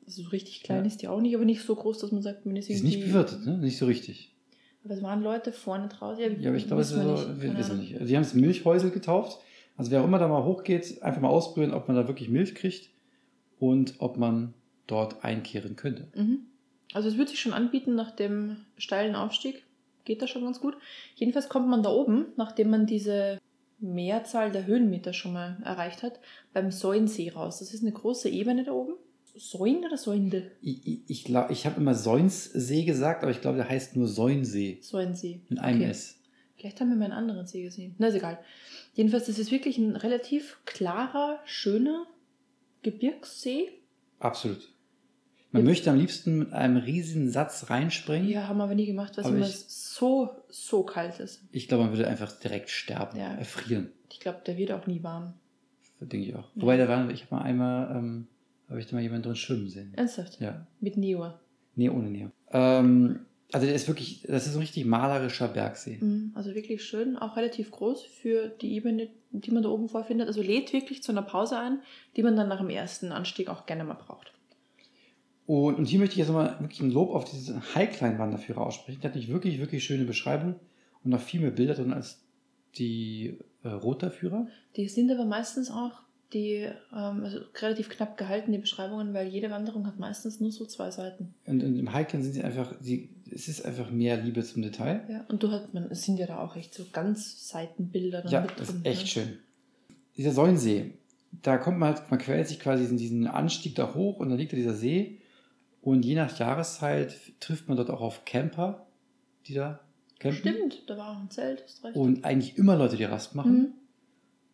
Also 0.06 0.22
so 0.24 0.30
richtig 0.30 0.62
klein 0.62 0.82
Ja. 0.82 0.86
ist 0.86 1.02
die 1.02 1.08
auch 1.08 1.20
nicht, 1.20 1.36
aber 1.36 1.46
nicht 1.46 1.64
so 1.64 1.76
groß, 1.76 1.98
dass 1.98 2.12
man 2.12 2.22
sagt, 2.22 2.46
man 2.46 2.56
ist 2.56 2.70
die 2.70 2.74
ist 2.74 2.82
irgendwie... 2.82 2.98
nicht 2.98 3.08
bewirtet, 3.08 3.44
ne? 3.46 3.58
Nicht 3.58 3.78
so 3.80 3.88
richtig. 3.88 4.32
Aber 4.84 4.94
es 4.94 5.02
waren 5.02 5.24
Leute 5.24 5.52
vorne 5.52 5.88
draußen. 5.88 6.42
Ja, 6.42 6.50
aber 6.50 6.58
ich 6.58 6.68
glaube, 6.68 6.84
es 6.84 6.92
ist 6.92 7.02
so, 7.02 7.12
nicht. 7.12 7.42
wir 7.42 7.58
wissen 7.58 7.80
nicht. 7.80 7.96
Also 7.96 8.06
die 8.06 8.16
haben 8.16 8.22
es 8.24 8.36
Milchhäusel 8.36 8.92
getauft. 8.92 9.40
Also 9.78 9.90
wer 9.90 10.02
auch 10.02 10.06
immer 10.06 10.20
da 10.20 10.28
mal 10.28 10.44
hochgeht, 10.44 11.02
einfach 11.02 11.22
mal 11.22 11.30
ausprobieren, 11.30 11.74
ob 11.74 11.88
man 11.88 11.98
da 11.98 12.08
wirklich 12.08 12.30
Milch 12.30 12.54
kriegt 12.54 12.92
und 13.58 13.96
ob 13.98 14.18
man 14.18 14.54
dort 14.86 15.24
einkehren 15.24 15.76
könnte. 15.76 16.08
Mhm. 16.16 16.42
Also 16.94 17.10
es 17.10 17.18
wird 17.18 17.30
sich 17.30 17.40
schon 17.40 17.54
anbieten 17.54 17.96
nach 17.96 18.12
dem 18.12 18.58
steilen 18.78 19.16
Aufstieg. 19.16 19.64
Geht 20.06 20.22
das 20.22 20.30
schon 20.30 20.44
ganz 20.44 20.60
gut. 20.60 20.78
Jedenfalls 21.16 21.50
kommt 21.50 21.68
man 21.68 21.82
da 21.82 21.90
oben, 21.90 22.28
nachdem 22.38 22.70
man 22.70 22.86
diese 22.86 23.40
Mehrzahl 23.80 24.52
der 24.52 24.66
Höhenmeter 24.66 25.14
schon 25.14 25.34
mal 25.34 25.58
erreicht 25.64 26.04
hat, 26.04 26.20
beim 26.54 26.72
Säunsee 26.72 27.30
raus. 27.30 27.60
Das 27.60 27.74
ist 27.74 27.82
eine 27.84 27.92
große 27.92 28.30
Ebene 28.30 28.64
da 28.64 28.72
oben. 28.72 28.94
Säun 29.38 29.84
oder 29.86 29.98
Säunde? 29.98 30.52
Ich, 30.62 30.88
ich, 30.88 31.00
ich, 31.08 31.24
glaub- 31.26 31.50
ich 31.52 31.66
habe 31.66 31.82
immer 31.82 31.94
Säunssee 31.94 32.86
gesagt, 32.86 33.22
aber 33.24 33.32
ich 33.32 33.42
glaube, 33.42 33.58
der 33.58 33.68
heißt 33.68 33.96
nur 33.98 34.08
Säunsee 34.08 34.80
Säunsee. 34.82 35.42
mit 35.50 35.60
einem 35.60 35.82
Okay. 35.82 35.90
S. 35.92 36.20
Vielleicht 36.58 36.80
haben 36.80 36.90
wir 36.90 36.96
mal 36.96 37.06
einen 37.06 37.14
anderen 37.14 37.46
See 37.46 37.64
gesehen. 37.64 37.96
Na, 37.98 38.08
ist 38.08 38.16
egal. 38.16 38.40
Jedenfalls, 38.94 39.26
das 39.26 39.38
ist 39.40 39.52
wirklich 39.52 39.78
ein 39.78 39.98
relativ 39.98 40.58
klarer, 40.66 41.42
schöner 41.44 42.08
Gebirgssee. 42.82 43.70
Absolut. 44.20 44.70
Man 45.56 45.64
Ja. 45.64 45.70
möchte 45.70 45.90
am 45.90 45.98
liebsten 45.98 46.40
mit 46.40 46.54
einem 46.54 46.78
riesigen 46.78 47.30
Satz 47.30 47.70
reinspringen. 47.70 48.28
Ja, 48.30 48.48
haben 48.50 48.58
wir 48.58 48.66
aber 48.66 48.76
nie 48.76 48.86
gemacht, 48.86 49.14
weil 49.18 49.42
es 49.42 49.94
so, 49.96 50.30
so 50.50 50.84
kalt 50.84 51.20
ist. 51.22 51.42
Ich 51.52 51.68
glaube, 51.70 51.84
man 51.86 51.94
würde 51.94 52.08
einfach 52.08 52.32
direkt 52.40 52.70
sterben, 52.70 53.18
Ja. 53.18 53.34
erfrieren. 53.36 53.90
Ich 54.12 54.20
glaube, 54.20 54.40
der 54.46 54.58
wird 54.58 54.72
auch 54.74 54.86
nie 54.86 55.02
warm. 55.02 55.34
Denke 56.02 56.28
ich 56.28 56.36
auch. 56.36 56.50
Ja. 56.56 56.62
Wobei, 56.62 56.76
da 56.78 56.88
war, 56.90 57.10
ich 57.10 57.24
habe 57.24 57.36
mal 57.36 57.42
einmal, 57.44 57.96
ähm, 57.96 58.28
habe 58.70 58.80
ich 58.82 58.88
da 58.88 58.96
mal 58.98 59.02
jemanden 59.02 59.24
drin 59.24 59.36
schwimmen 59.38 59.70
sehen. 59.70 59.94
Ernsthaft? 59.96 60.42
Ja. 60.42 60.68
Mit 60.82 60.98
Neo. 60.98 61.34
Nee, 61.76 61.90
ohne 61.90 62.10
Neo. 62.10 62.32
Ähm, 62.52 63.22
also 63.54 63.66
der 63.66 63.76
ist 63.76 63.88
wirklich, 63.88 64.26
das 64.28 64.46
ist 64.48 64.56
ein 64.56 64.60
richtig 64.60 64.86
malerischer 64.86 65.48
Bergsee. 65.48 66.00
Mhm, 66.02 66.32
Also 66.36 66.54
wirklich 66.54 66.84
schön, 66.84 67.16
auch 67.18 67.38
relativ 67.38 67.72
groß 67.72 68.04
für 68.04 68.50
die 68.50 68.74
Ebene, 68.74 69.08
die 69.32 69.52
man 69.52 69.64
da 69.64 69.70
oben 69.70 69.88
vorfindet. 69.88 70.28
Also 70.28 70.42
lädt 70.42 70.74
wirklich 70.74 71.02
zu 71.02 71.14
einer 71.14 71.22
Pause 71.22 71.58
ein, 71.58 71.80
die 72.18 72.24
man 72.24 72.36
dann 72.36 72.50
nach 72.50 72.60
dem 72.60 72.70
ersten 72.70 73.14
Anstieg 73.14 73.48
auch 73.48 73.66
gerne 73.66 73.86
mal 73.86 73.94
braucht. 73.94 74.34
Und, 75.48 75.76
und 75.76 75.86
hier 75.86 76.00
möchte 76.00 76.14
ich 76.14 76.20
jetzt 76.20 76.28
nochmal 76.28 76.58
wirklich 76.60 76.82
ein 76.82 76.92
Lob 76.92 77.14
auf 77.14 77.26
diesen 77.26 77.62
Highline-Wanderführer 77.76 78.62
aussprechen. 78.62 79.02
Der 79.02 79.12
hat 79.12 79.16
nicht 79.16 79.30
wirklich, 79.30 79.60
wirklich 79.60 79.84
schöne 79.84 80.06
Beschreibung 80.06 80.56
und 81.04 81.12
noch 81.12 81.22
viel 81.22 81.42
mehr 81.42 81.52
Bilder 81.52 81.76
drin 81.76 81.94
als 81.94 82.24
die 82.78 83.38
äh, 83.64 83.70
Roterführer. 83.70 84.48
Die 84.76 84.88
sind 84.88 85.12
aber 85.12 85.26
meistens 85.26 85.70
auch 85.70 86.02
die, 86.34 86.68
ähm, 86.92 87.24
also 87.24 87.40
relativ 87.62 87.90
knapp 87.90 88.18
gehalten, 88.18 88.52
die 88.52 88.58
Beschreibungen, 88.58 89.14
weil 89.14 89.28
jede 89.28 89.50
Wanderung 89.52 89.86
hat 89.86 90.00
meistens 90.00 90.40
nur 90.40 90.52
so 90.52 90.66
zwei 90.66 90.92
Seiten. 90.92 91.34
Und, 91.46 91.64
und 91.64 91.78
im 91.78 91.94
Highline 91.94 92.24
sind 92.24 92.34
sie 92.34 92.44
einfach, 92.44 92.74
sie, 92.82 93.10
es 93.32 93.48
ist 93.48 93.66
einfach 93.66 93.92
mehr 93.92 94.18
Liebe 94.18 94.44
zum 94.44 94.62
Detail. 94.62 95.06
Ja, 95.10 95.26
und 95.30 95.44
du 95.44 95.52
hast, 95.52 95.74
man, 95.74 95.86
es 95.92 96.04
sind 96.04 96.18
ja 96.18 96.26
da 96.26 96.40
auch 96.40 96.56
echt 96.56 96.74
so 96.74 96.86
ganz 96.92 97.48
Seitenbilder 97.48 98.26
Ja, 98.28 98.48
das 98.58 98.68
drin, 98.68 98.78
ist 98.78 98.86
echt 98.86 99.02
ne? 99.02 99.08
schön. 99.08 99.38
Dieser 100.18 100.32
Säunsee, 100.32 100.94
da 101.42 101.58
kommt 101.58 101.78
man 101.78 101.94
halt, 101.94 102.10
man 102.10 102.20
quält 102.20 102.48
sich 102.48 102.60
quasi 102.60 102.86
in 102.86 102.98
diesen 102.98 103.28
Anstieg 103.28 103.76
da 103.76 103.94
hoch 103.94 104.20
und 104.20 104.30
dann 104.30 104.38
liegt 104.38 104.52
da 104.52 104.58
dieser 104.58 104.74
See. 104.74 105.20
Und 105.86 106.04
je 106.04 106.16
nach 106.16 106.40
Jahreszeit 106.40 107.16
trifft 107.40 107.68
man 107.68 107.78
dort 107.78 107.92
auch 107.92 108.02
auf 108.02 108.26
Camper, 108.26 108.88
die 109.46 109.54
da 109.54 109.82
campen. 110.18 110.40
Stimmt, 110.40 110.90
da 110.90 110.98
war 110.98 111.12
auch 111.12 111.22
ein 111.22 111.30
Zelt, 111.30 111.64
hast 111.64 111.84
recht. 111.84 111.96
Und 111.96 112.26
eigentlich 112.26 112.58
immer 112.58 112.76
Leute, 112.76 112.98
die 112.98 113.04
Rast 113.04 113.36
machen. 113.36 113.76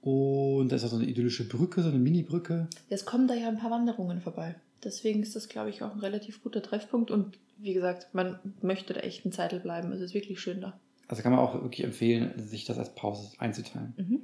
Mhm. 0.03 0.09
Und 0.09 0.69
da 0.69 0.75
ist 0.75 0.83
auch 0.83 0.89
so 0.89 0.97
eine 0.97 1.05
idyllische 1.05 1.47
Brücke, 1.47 1.83
so 1.83 1.87
eine 1.87 1.99
Mini-Brücke. 1.99 2.67
Es 2.89 3.05
kommen 3.05 3.29
da 3.29 3.33
ja 3.33 3.47
ein 3.47 3.57
paar 3.57 3.71
Wanderungen 3.71 4.19
vorbei. 4.19 4.55
Deswegen 4.83 5.23
ist 5.23 5.33
das, 5.37 5.47
glaube 5.47 5.69
ich, 5.69 5.81
auch 5.83 5.93
ein 5.93 6.01
relativ 6.01 6.43
guter 6.43 6.61
Treffpunkt. 6.61 7.11
Und 7.11 7.39
wie 7.57 7.73
gesagt, 7.73 8.13
man 8.13 8.37
möchte 8.61 8.93
da 8.93 8.99
echt 8.99 9.25
ein 9.25 9.31
Zeitel 9.31 9.61
bleiben. 9.61 9.93
Es 9.93 10.01
ist 10.01 10.13
wirklich 10.13 10.41
schön 10.41 10.59
da. 10.59 10.81
Also 11.07 11.23
kann 11.23 11.31
man 11.31 11.39
auch 11.39 11.53
wirklich 11.53 11.85
empfehlen, 11.85 12.33
sich 12.45 12.65
das 12.65 12.77
als 12.77 12.93
Pause 12.93 13.31
einzuteilen. 13.37 13.93
Mhm. 13.95 14.21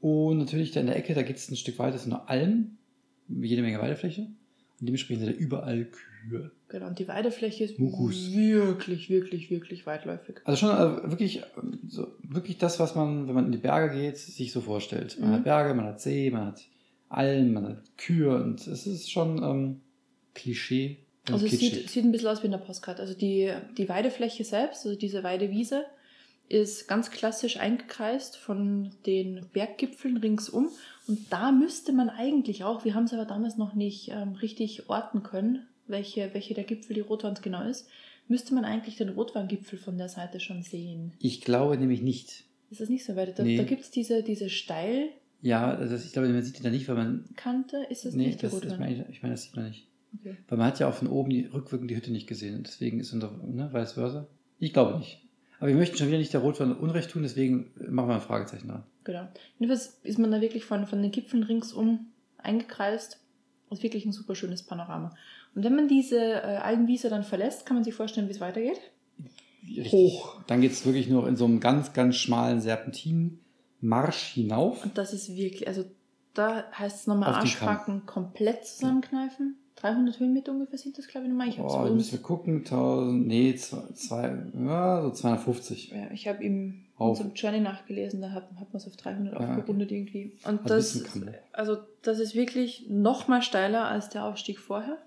Und 0.00 0.38
natürlich 0.38 0.70
da 0.70 0.80
in 0.80 0.86
der 0.86 0.96
Ecke, 0.96 1.12
da 1.12 1.20
gibt 1.20 1.40
es 1.40 1.50
ein 1.50 1.56
Stück 1.56 1.78
weiter 1.78 1.98
so 1.98 2.06
eine 2.06 2.26
Alm, 2.26 2.78
jede 3.28 3.60
Menge 3.60 3.80
Weidefläche. 3.80 4.28
Und 4.80 4.86
dementsprechend 4.86 5.24
sind 5.24 5.34
da 5.34 5.38
überall 5.38 5.86
Kühe. 5.86 6.50
Genau, 6.68 6.86
und 6.86 6.98
die 6.98 7.08
Weidefläche 7.08 7.64
ist 7.64 7.78
Mucus. 7.78 8.32
wirklich, 8.32 9.08
wirklich, 9.10 9.50
wirklich 9.50 9.86
weitläufig. 9.86 10.36
Also 10.44 10.66
schon 10.66 10.70
äh, 10.76 11.10
wirklich, 11.10 11.42
so, 11.88 12.06
wirklich 12.22 12.58
das, 12.58 12.78
was 12.78 12.94
man, 12.94 13.26
wenn 13.26 13.34
man 13.34 13.46
in 13.46 13.52
die 13.52 13.58
Berge 13.58 13.96
geht, 13.96 14.18
sich 14.18 14.52
so 14.52 14.60
vorstellt. 14.60 15.18
Man 15.18 15.30
Mhm. 15.30 15.34
hat 15.34 15.44
Berge, 15.44 15.74
man 15.74 15.86
hat 15.86 16.00
See, 16.00 16.30
man 16.30 16.46
hat 16.48 16.60
Alm, 17.08 17.54
man 17.54 17.68
hat 17.68 17.96
Kühe 17.96 18.30
und 18.42 18.66
es 18.66 18.86
ist 18.86 19.10
schon 19.10 19.42
ähm, 19.42 19.80
Klischee 20.34 20.98
Also 21.30 21.46
es 21.46 21.58
sieht, 21.58 21.88
sieht 21.88 22.04
ein 22.04 22.12
bisschen 22.12 22.28
aus 22.28 22.42
wie 22.42 22.46
in 22.46 22.52
der 22.52 22.58
Postkarte. 22.58 23.00
Also 23.02 23.14
die, 23.14 23.50
die 23.76 23.88
Weidefläche 23.88 24.44
selbst, 24.44 24.84
also 24.86 24.96
diese 24.98 25.22
Weidewiese, 25.22 25.84
ist 26.48 26.88
ganz 26.88 27.10
klassisch 27.10 27.58
eingekreist 27.58 28.36
von 28.36 28.90
den 29.06 29.46
Berggipfeln 29.52 30.16
ringsum. 30.16 30.68
Und 31.06 31.30
da 31.32 31.52
müsste 31.52 31.92
man 31.92 32.08
eigentlich 32.08 32.64
auch, 32.64 32.84
wir 32.84 32.94
haben 32.94 33.04
es 33.04 33.12
aber 33.12 33.24
damals 33.26 33.56
noch 33.56 33.74
nicht 33.74 34.10
ähm, 34.10 34.32
richtig 34.34 34.88
orten 34.88 35.22
können, 35.22 35.66
welche, 35.86 36.32
welche 36.34 36.54
der 36.54 36.64
Gipfel 36.64 36.94
die 36.94 37.00
Rotwand 37.00 37.42
genau 37.42 37.62
ist, 37.62 37.88
müsste 38.28 38.54
man 38.54 38.64
eigentlich 38.64 38.96
den 38.96 39.08
Rotwandgipfel 39.10 39.78
von 39.78 39.96
der 39.98 40.08
Seite 40.08 40.40
schon 40.40 40.62
sehen. 40.62 41.12
Ich 41.18 41.40
glaube 41.40 41.76
nämlich 41.78 42.02
nicht. 42.02 42.44
Ist 42.70 42.80
das 42.80 42.88
nicht 42.90 43.04
so 43.04 43.16
weit? 43.16 43.38
Da, 43.38 43.42
Nee. 43.42 43.56
da 43.56 43.64
gibt 43.64 43.82
es 43.82 43.90
diese, 43.90 44.22
diese 44.22 44.50
Steilkante, 44.50 45.14
Ja, 45.40 45.70
also 45.70 45.96
ich 45.96 46.12
glaube, 46.12 46.28
man 46.28 46.42
sieht 46.42 46.58
die 46.58 46.62
da 46.62 46.70
nicht, 46.70 46.88
weil 46.88 46.96
man. 46.96 47.24
ist 47.88 48.04
das 48.04 48.14
nee, 48.14 48.26
nicht 48.26 48.38
die 48.40 48.42
das 48.42 48.52
ist, 48.52 48.62
Rotwand? 48.64 48.80
meine 48.80 48.94
ich, 48.94 49.08
ich 49.16 49.22
meine, 49.22 49.34
das 49.34 49.44
sieht 49.44 49.56
man 49.56 49.68
nicht. 49.68 49.86
okay. 50.20 50.36
Weil 50.48 50.58
man 50.58 50.66
hat 50.66 50.78
ja 50.78 50.88
auch 50.88 50.94
von 50.94 51.08
oben 51.08 51.30
die 51.30 51.46
rückwirkend 51.46 51.90
die 51.90 51.96
Hütte 51.96 52.12
nicht 52.12 52.26
gesehen. 52.26 52.56
Und 52.56 52.66
deswegen 52.66 53.00
ist 53.00 53.12
unser, 53.14 53.30
ne, 53.46 53.70
vice 53.72 53.92
versa. 53.92 54.26
Ich 54.58 54.72
glaube 54.74 54.98
nicht. 54.98 55.22
Aber 55.58 55.68
wir 55.68 55.76
möchten 55.76 55.96
schon 55.96 56.08
wieder 56.08 56.18
nicht 56.18 56.32
der 56.32 56.40
Rotwand 56.40 56.78
Unrecht 56.80 57.10
tun, 57.10 57.22
deswegen 57.22 57.72
machen 57.88 58.08
wir 58.08 58.14
ein 58.14 58.20
Fragezeichen 58.20 58.68
dran. 58.68 58.84
Genau. 59.04 59.28
Jedenfalls 59.58 59.98
ist 60.02 60.18
man 60.18 60.30
da 60.30 60.40
wirklich 60.40 60.64
von, 60.64 60.86
von 60.86 61.02
den 61.02 61.10
Gipfeln 61.10 61.42
ringsum 61.42 62.06
eingekreist 62.38 63.20
ist 63.70 63.82
wirklich 63.82 64.04
ein 64.04 64.12
super 64.12 64.34
schönes 64.34 64.62
Panorama. 64.62 65.14
Und 65.54 65.64
wenn 65.64 65.74
man 65.74 65.88
diese 65.88 66.18
äh, 66.18 66.56
Algenwiese 66.56 67.08
dann 67.08 67.24
verlässt, 67.24 67.66
kann 67.66 67.76
man 67.76 67.84
sich 67.84 67.94
vorstellen, 67.94 68.28
wie 68.28 68.32
es 68.32 68.40
weitergeht. 68.40 68.80
Richtig. 69.66 69.92
Hoch. 69.92 70.40
Dann 70.46 70.60
geht 70.60 70.72
es 70.72 70.86
wirklich 70.86 71.08
nur 71.08 71.28
in 71.28 71.36
so 71.36 71.44
einem 71.44 71.60
ganz, 71.60 71.92
ganz 71.92 72.16
schmalen 72.16 72.60
Serpentinenmarsch 72.60 74.32
hinauf. 74.34 74.84
Und 74.84 74.96
das 74.96 75.12
ist 75.12 75.34
wirklich, 75.36 75.66
also 75.68 75.84
da 76.34 76.64
heißt 76.72 77.00
es 77.00 77.06
nochmal 77.06 77.34
Arschbacken 77.34 78.06
komplett 78.06 78.64
zusammenkneifen. 78.64 79.56
300 79.80 80.18
Höhenmeter 80.18 80.52
ungefähr 80.52 80.78
sind 80.78 80.98
das, 80.98 81.06
glaube 81.06 81.26
ich, 81.26 81.32
nochmal. 81.32 81.48
Ich 81.48 81.58
oh, 81.58 81.84
da 81.84 81.90
müssen 81.90 82.12
wir 82.12 82.18
gucken. 82.18 82.58
1000, 82.58 83.26
nee, 83.26 83.54
zwei, 83.54 84.38
ja, 84.58 85.02
so 85.02 85.10
250. 85.10 85.90
Ja, 85.90 86.10
ich 86.12 86.26
habe 86.26 86.42
ihm 86.42 86.84
zum 86.98 87.32
Journey 87.34 87.60
nachgelesen, 87.60 88.20
da 88.20 88.32
hat, 88.32 88.50
hat 88.58 88.72
man 88.72 88.80
es 88.80 88.86
auf 88.86 88.96
300 88.96 89.34
ja, 89.34 89.38
aufgerundet 89.38 89.88
okay. 89.88 89.98
irgendwie. 89.98 90.32
Und 90.44 90.68
also 90.70 91.00
das, 91.00 91.20
also 91.52 91.76
das 92.02 92.18
ist 92.18 92.34
wirklich 92.34 92.86
nochmal 92.88 93.42
steiler 93.42 93.86
als 93.86 94.08
der 94.08 94.24
Aufstieg 94.24 94.58
vorher. 94.58 94.98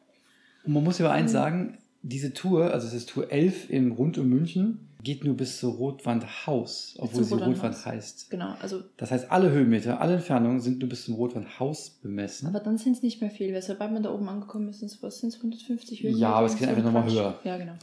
Und 0.63 0.73
man 0.73 0.83
muss 0.83 1.01
aber 1.01 1.11
eins 1.11 1.31
mhm. 1.31 1.35
sagen, 1.35 1.77
diese 2.01 2.33
Tour, 2.33 2.71
also 2.71 2.87
es 2.87 2.93
ist 2.93 3.09
Tour 3.09 3.31
11 3.31 3.69
im 3.69 3.91
Rund 3.91 4.17
um 4.17 4.29
München, 4.29 4.87
geht 5.03 5.23
nur 5.23 5.35
bis 5.35 5.59
zur 5.59 5.73
Rotwandhaus, 5.73 6.95
obwohl 6.99 7.23
sie 7.23 7.35
Rotwand 7.35 7.85
heißt. 7.85 8.29
Genau, 8.29 8.53
also. 8.61 8.83
Das 8.97 9.11
heißt, 9.11 9.31
alle 9.31 9.51
Höhenmeter, 9.51 10.01
alle 10.01 10.15
Entfernungen 10.15 10.59
sind 10.59 10.79
nur 10.79 10.89
bis 10.89 11.05
zum 11.05 11.15
Rotwandhaus 11.15 11.89
bemessen. 12.01 12.47
Aber 12.47 12.59
dann 12.59 12.77
sind 12.77 12.93
es 12.93 13.01
nicht 13.01 13.21
mehr 13.21 13.31
viel, 13.31 13.53
weil 13.53 13.61
sobald 13.61 13.91
man 13.91 14.03
da 14.03 14.13
oben 14.13 14.29
angekommen 14.29 14.69
ist, 14.69 14.79
sind 14.79 14.91
es 14.91 15.03
150 15.35 16.03
Höhenmeter. 16.03 16.19
Ja, 16.19 16.33
aber 16.33 16.47
es 16.47 16.57
geht 16.57 16.67
einfach 16.67 16.83
nochmal 16.83 17.09
höher. 17.11 17.39
Ja, 17.43 17.57
genau. 17.57 17.73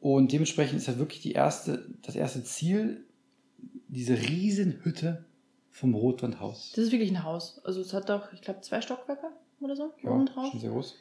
Und 0.00 0.32
dementsprechend 0.32 0.78
ist 0.78 0.88
das 0.88 0.98
wirklich 0.98 1.20
die 1.20 1.32
erste, 1.32 1.86
das 2.02 2.16
erste 2.16 2.42
Ziel, 2.42 3.04
diese 3.88 4.14
Riesenhütte 4.14 5.24
vom 5.70 5.94
Rotwandhaus. 5.94 6.72
Das 6.74 6.86
ist 6.86 6.92
wirklich 6.92 7.10
ein 7.10 7.22
Haus. 7.22 7.60
Also 7.64 7.80
es 7.80 7.94
hat 7.94 8.10
auch, 8.10 8.32
ich 8.32 8.40
glaube, 8.40 8.60
zwei 8.62 8.80
Stockwerke 8.80 9.28
oder 9.60 9.76
so 9.76 9.92
ja, 10.02 10.10
oben 10.10 10.26
drauf. 10.26 10.50
Schon 10.50 10.60
sehr 10.60 10.70
groß. 10.70 10.96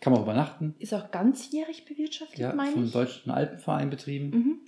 Kann 0.00 0.12
man 0.12 0.20
auch 0.20 0.24
übernachten. 0.24 0.74
Ist 0.78 0.94
auch 0.94 1.10
ganzjährig 1.10 1.84
bewirtschaftet, 1.84 2.38
ja, 2.38 2.54
meine 2.54 2.70
ich. 2.70 2.76
Vom 2.76 2.90
Deutschen 2.90 3.30
Alpenverein 3.30 3.90
betrieben. 3.90 4.30
Mhm. 4.30 4.60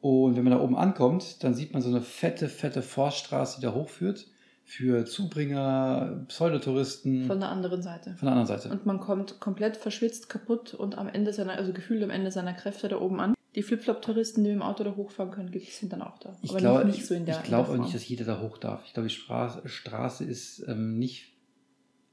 Und 0.00 0.36
wenn 0.36 0.44
man 0.44 0.52
da 0.52 0.60
oben 0.60 0.76
ankommt, 0.76 1.44
dann 1.44 1.54
sieht 1.54 1.72
man 1.72 1.82
so 1.82 1.90
eine 1.90 2.00
fette, 2.00 2.48
fette 2.48 2.82
Forststraße, 2.82 3.60
die 3.60 3.66
da 3.66 3.74
hochführt. 3.74 4.26
Für 4.64 5.04
Zubringer, 5.04 6.24
Pseudotouristen. 6.28 7.26
Von 7.26 7.40
der 7.40 7.48
anderen 7.48 7.82
Seite. 7.82 8.14
Von 8.14 8.26
der 8.26 8.36
anderen 8.36 8.46
Seite. 8.46 8.70
Und 8.70 8.86
man 8.86 9.00
kommt 9.00 9.40
komplett 9.40 9.76
verschwitzt, 9.76 10.28
kaputt 10.28 10.74
und 10.74 10.96
am 10.96 11.08
Ende 11.08 11.32
seiner, 11.32 11.54
also 11.54 11.72
gefühlt 11.72 12.02
am 12.04 12.10
Ende 12.10 12.30
seiner 12.30 12.52
Kräfte 12.52 12.88
da 12.88 13.00
oben 13.00 13.18
an. 13.20 13.34
Die 13.56 13.62
Flipflop-Touristen, 13.64 14.44
die 14.44 14.50
mit 14.50 14.60
dem 14.60 14.62
Auto 14.62 14.84
da 14.84 14.94
hochfahren 14.94 15.32
können, 15.32 15.50
gibt 15.50 15.66
es 15.66 15.76
sind 15.76 15.92
dann 15.92 16.02
auch 16.02 16.18
da. 16.18 16.36
Ich 16.40 16.56
glaube 16.56 16.84
nicht 16.84 17.04
so 17.04 17.14
in 17.14 17.26
der 17.26 17.38
Ich 17.38 17.42
glaube 17.42 17.70
auch 17.70 17.78
nicht, 17.78 17.92
dass 17.92 18.08
jeder 18.08 18.24
da 18.24 18.40
hoch 18.40 18.58
darf. 18.58 18.84
Ich 18.86 18.94
glaube, 18.94 19.08
die 19.08 19.14
Straße, 19.14 19.68
Straße 19.68 20.22
ist 20.22 20.64
ähm, 20.68 21.00
nicht 21.00 21.36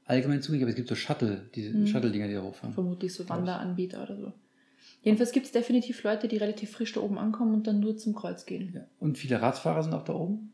allgemein 0.04 0.42
zugänglich, 0.42 0.64
aber 0.64 0.70
es 0.70 0.76
gibt 0.76 0.88
so 0.88 0.96
Shuttle, 0.96 1.48
diese 1.54 1.72
hm. 1.72 1.86
Shuttle-Dinger, 1.86 2.26
die 2.26 2.34
da 2.34 2.42
hochfahren. 2.42 2.74
Vermutlich 2.74 3.14
so 3.14 3.28
Wanderanbieter 3.28 4.02
oder 4.02 4.16
so. 4.16 4.32
Jedenfalls 5.02 5.32
gibt 5.32 5.46
es 5.46 5.52
definitiv 5.52 6.02
Leute, 6.02 6.28
die 6.28 6.36
relativ 6.36 6.72
frisch 6.72 6.92
da 6.92 7.00
oben 7.00 7.18
ankommen 7.18 7.54
und 7.54 7.66
dann 7.66 7.80
nur 7.80 7.96
zum 7.96 8.14
Kreuz 8.14 8.46
gehen. 8.46 8.72
Ja. 8.74 8.82
Und 8.98 9.16
viele 9.16 9.40
Radfahrer 9.40 9.82
sind 9.82 9.94
auch 9.94 10.04
da 10.04 10.14
oben. 10.14 10.52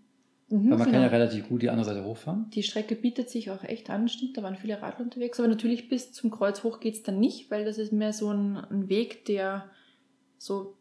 Mhm, 0.49 0.71
Weil 0.71 0.79
man 0.79 0.79
genau. 0.79 0.91
kann 0.91 1.03
ja 1.03 1.09
relativ 1.09 1.49
gut 1.49 1.63
die 1.63 1.71
andere 1.71 1.87
Seite 1.87 2.05
hochfahren. 2.05 2.51
Die 2.51 2.63
Strecke 2.63 2.95
bietet 2.95 3.31
sich 3.31 3.51
auch 3.51 3.65
echt 3.65 3.89
an, 3.89 4.09
stimmt, 4.09 4.37
da 4.37 4.43
waren 4.43 4.57
viele 4.57 4.81
Radler 4.81 5.05
unterwegs. 5.05 5.39
Aber 5.41 5.49
natürlich 5.49 5.89
bis 5.89 6.13
zum 6.13 6.31
Kreuz 6.31 6.63
hoch 6.63 6.81
geht 6.81 6.95
es 6.95 7.03
dann 7.03 7.19
nicht, 7.19 7.51
weil 7.51 7.65
das 7.65 7.79
ist 7.79 7.93
mehr 7.93 8.13
so 8.13 8.31
ein, 8.31 8.57
ein, 8.57 8.89
Weg, 8.89 9.25
der 9.25 9.71
so 10.37 10.77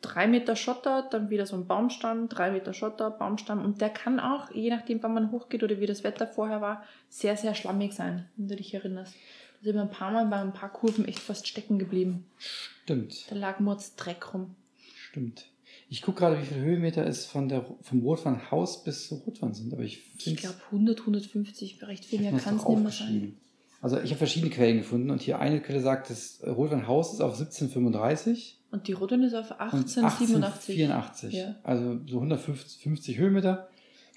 drei 0.00 0.26
Meter 0.26 0.56
Schotter, 0.56 1.06
dann 1.10 1.30
wieder 1.30 1.46
so 1.46 1.56
ein 1.56 1.66
Baumstamm, 1.66 2.28
drei 2.28 2.50
Meter 2.50 2.72
Schotter, 2.72 3.10
Baumstamm. 3.10 3.64
Und 3.64 3.80
der 3.80 3.90
kann 3.90 4.18
auch, 4.18 4.50
je 4.50 4.70
nachdem, 4.70 5.02
wann 5.02 5.14
man 5.14 5.30
hochgeht 5.30 5.62
oder 5.62 5.80
wie 5.80 5.86
das 5.86 6.02
Wetter 6.02 6.26
vorher 6.26 6.60
war, 6.60 6.82
sehr, 7.08 7.36
sehr 7.36 7.54
schlammig 7.54 7.92
sein, 7.92 8.28
wenn 8.36 8.48
du 8.48 8.56
dich 8.56 8.74
erinnerst. 8.74 9.14
Da 9.60 9.64
sind 9.64 9.74
wir 9.74 9.82
ein 9.82 9.90
paar 9.90 10.12
Mal 10.12 10.26
bei 10.26 10.36
ein 10.36 10.52
paar 10.52 10.72
Kurven 10.72 11.06
echt 11.06 11.18
fast 11.18 11.46
stecken 11.48 11.78
geblieben. 11.78 12.26
Stimmt. 12.38 13.30
Da 13.30 13.36
lag 13.36 13.60
Mords 13.60 13.96
Dreck 13.96 14.34
rum. 14.34 14.54
Stimmt. 14.96 15.46
Ich 15.88 16.02
gucke 16.02 16.20
gerade, 16.20 16.40
wie 16.40 16.46
viele 16.46 16.60
Höhenmeter 16.60 17.06
es 17.06 17.26
von 17.26 17.48
der, 17.48 17.64
vom 17.82 18.00
Rotwandhaus 18.00 18.82
bis 18.82 19.08
zur 19.08 19.18
Rotwand 19.18 19.56
sind. 19.56 19.72
Aber 19.72 19.82
ich 19.82 20.00
ich 20.24 20.36
glaube 20.36 20.56
100, 20.66 21.00
150, 21.00 21.82
recht 21.82 22.04
viel 22.04 22.20
mehr 22.20 22.32
kann 22.32 22.56
es 22.56 22.66
nicht 22.66 22.82
mehr 22.82 22.90
sein. 22.90 23.36
Also 23.82 24.00
ich 24.00 24.10
habe 24.10 24.18
verschiedene 24.18 24.50
Quellen 24.50 24.78
gefunden 24.78 25.10
und 25.10 25.22
hier 25.22 25.38
eine 25.38 25.60
Quelle 25.60 25.80
sagt, 25.80 26.10
das 26.10 26.40
Rotwandhaus 26.44 27.12
ist 27.12 27.20
auf 27.20 27.34
1735. 27.34 28.58
Und 28.72 28.88
die 28.88 28.92
Rotwand 28.92 29.24
ist 29.24 29.34
auf 29.34 29.52
1887. 29.52 30.34
1884. 30.34 31.34
Ja. 31.34 31.54
Also 31.62 32.00
so 32.06 32.16
150 32.16 33.18
Höhenmeter 33.18 33.68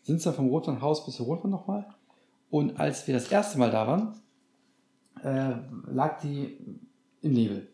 sind 0.04 0.16
es 0.16 0.24
dann 0.24 0.34
vom 0.34 0.48
Rotwandhaus 0.48 1.06
bis 1.06 1.16
zur 1.18 1.28
Rotwand 1.28 1.52
nochmal. 1.52 1.86
Und 2.50 2.80
als 2.80 3.06
wir 3.06 3.14
das 3.14 3.32
erste 3.32 3.60
Mal 3.60 3.70
da 3.70 3.86
waren, 3.86 4.20
äh, 5.24 5.56
lag 5.92 6.22
die 6.22 6.58
im 7.22 7.34
Nebel 7.34 7.68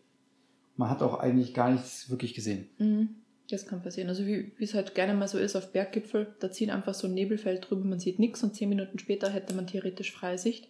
man 0.76 0.90
hat 0.90 1.02
auch 1.02 1.18
eigentlich 1.18 1.54
gar 1.54 1.70
nichts 1.70 2.10
wirklich 2.10 2.34
gesehen. 2.34 2.68
Mhm. 2.78 3.08
Das 3.48 3.66
kann 3.66 3.80
passieren. 3.80 4.08
Also 4.08 4.26
wie 4.26 4.52
es 4.58 4.74
halt 4.74 4.94
gerne 4.94 5.14
mal 5.14 5.28
so 5.28 5.38
ist 5.38 5.54
auf 5.54 5.72
Berggipfel, 5.72 6.34
da 6.40 6.50
zieht 6.50 6.70
einfach 6.70 6.94
so 6.94 7.06
ein 7.06 7.14
Nebelfeld 7.14 7.70
drüber, 7.70 7.84
man 7.84 8.00
sieht 8.00 8.18
nichts 8.18 8.42
und 8.42 8.56
zehn 8.56 8.68
Minuten 8.68 8.98
später 8.98 9.30
hätte 9.30 9.54
man 9.54 9.68
theoretisch 9.68 10.12
freie 10.12 10.38
Sicht. 10.38 10.68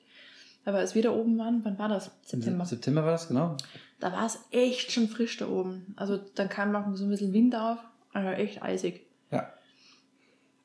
Aber 0.67 0.79
als 0.79 0.95
wir 0.95 1.03
da 1.03 1.11
oben 1.11 1.39
waren, 1.39 1.65
wann 1.65 1.79
war 1.79 1.89
das? 1.89 2.11
September. 2.23 2.67
September 2.67 3.05
war 3.05 3.13
das, 3.13 3.29
genau. 3.29 3.57
Da 3.99 4.13
war 4.13 4.27
es 4.27 4.41
echt 4.51 4.93
schon 4.93 5.09
frisch 5.09 5.39
da 5.39 5.49
oben. 5.49 5.95
Also 5.97 6.19
dann 6.35 6.49
kam 6.51 6.77
auch 6.77 6.95
so 6.95 7.05
ein 7.05 7.11
bisschen 7.11 7.33
Wind 7.33 7.55
auf, 7.55 7.79
also 8.13 8.29
echt 8.31 8.63
eisig. 8.63 9.07
Ja. 9.31 9.51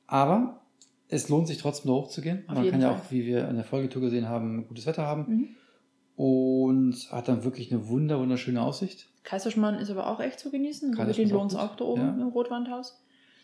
Aber 0.07 0.61
es 1.07 1.29
lohnt 1.29 1.47
sich 1.47 1.59
trotzdem 1.59 1.91
da 1.91 1.95
hochzugehen. 1.95 2.43
Auf 2.47 2.55
man 2.55 2.69
kann 2.69 2.81
Fall. 2.81 2.89
ja 2.89 2.91
auch, 2.91 3.11
wie 3.11 3.25
wir 3.25 3.47
in 3.47 3.55
der 3.55 3.63
Folgetour 3.63 4.01
gesehen 4.01 4.27
haben, 4.27 4.67
gutes 4.67 4.85
Wetter 4.85 5.05
haben. 5.05 5.25
Mhm. 5.29 5.49
Und 6.15 7.11
hat 7.11 7.27
dann 7.27 7.43
wirklich 7.43 7.71
eine 7.71 7.87
wunder, 7.87 8.19
wunderschöne 8.19 8.61
Aussicht. 8.61 9.07
Kaiserschmarrn 9.23 9.79
ist 9.79 9.89
aber 9.89 10.07
auch 10.07 10.19
echt 10.19 10.39
zu 10.39 10.51
genießen. 10.51 10.93
Über 10.93 11.05
den 11.05 11.29
lohnt 11.29 11.51
es 11.51 11.57
auch 11.57 11.75
da 11.75 11.85
oben 11.85 12.01
ja. 12.01 12.13
im 12.13 12.27
Rotwandhaus. 12.29 13.01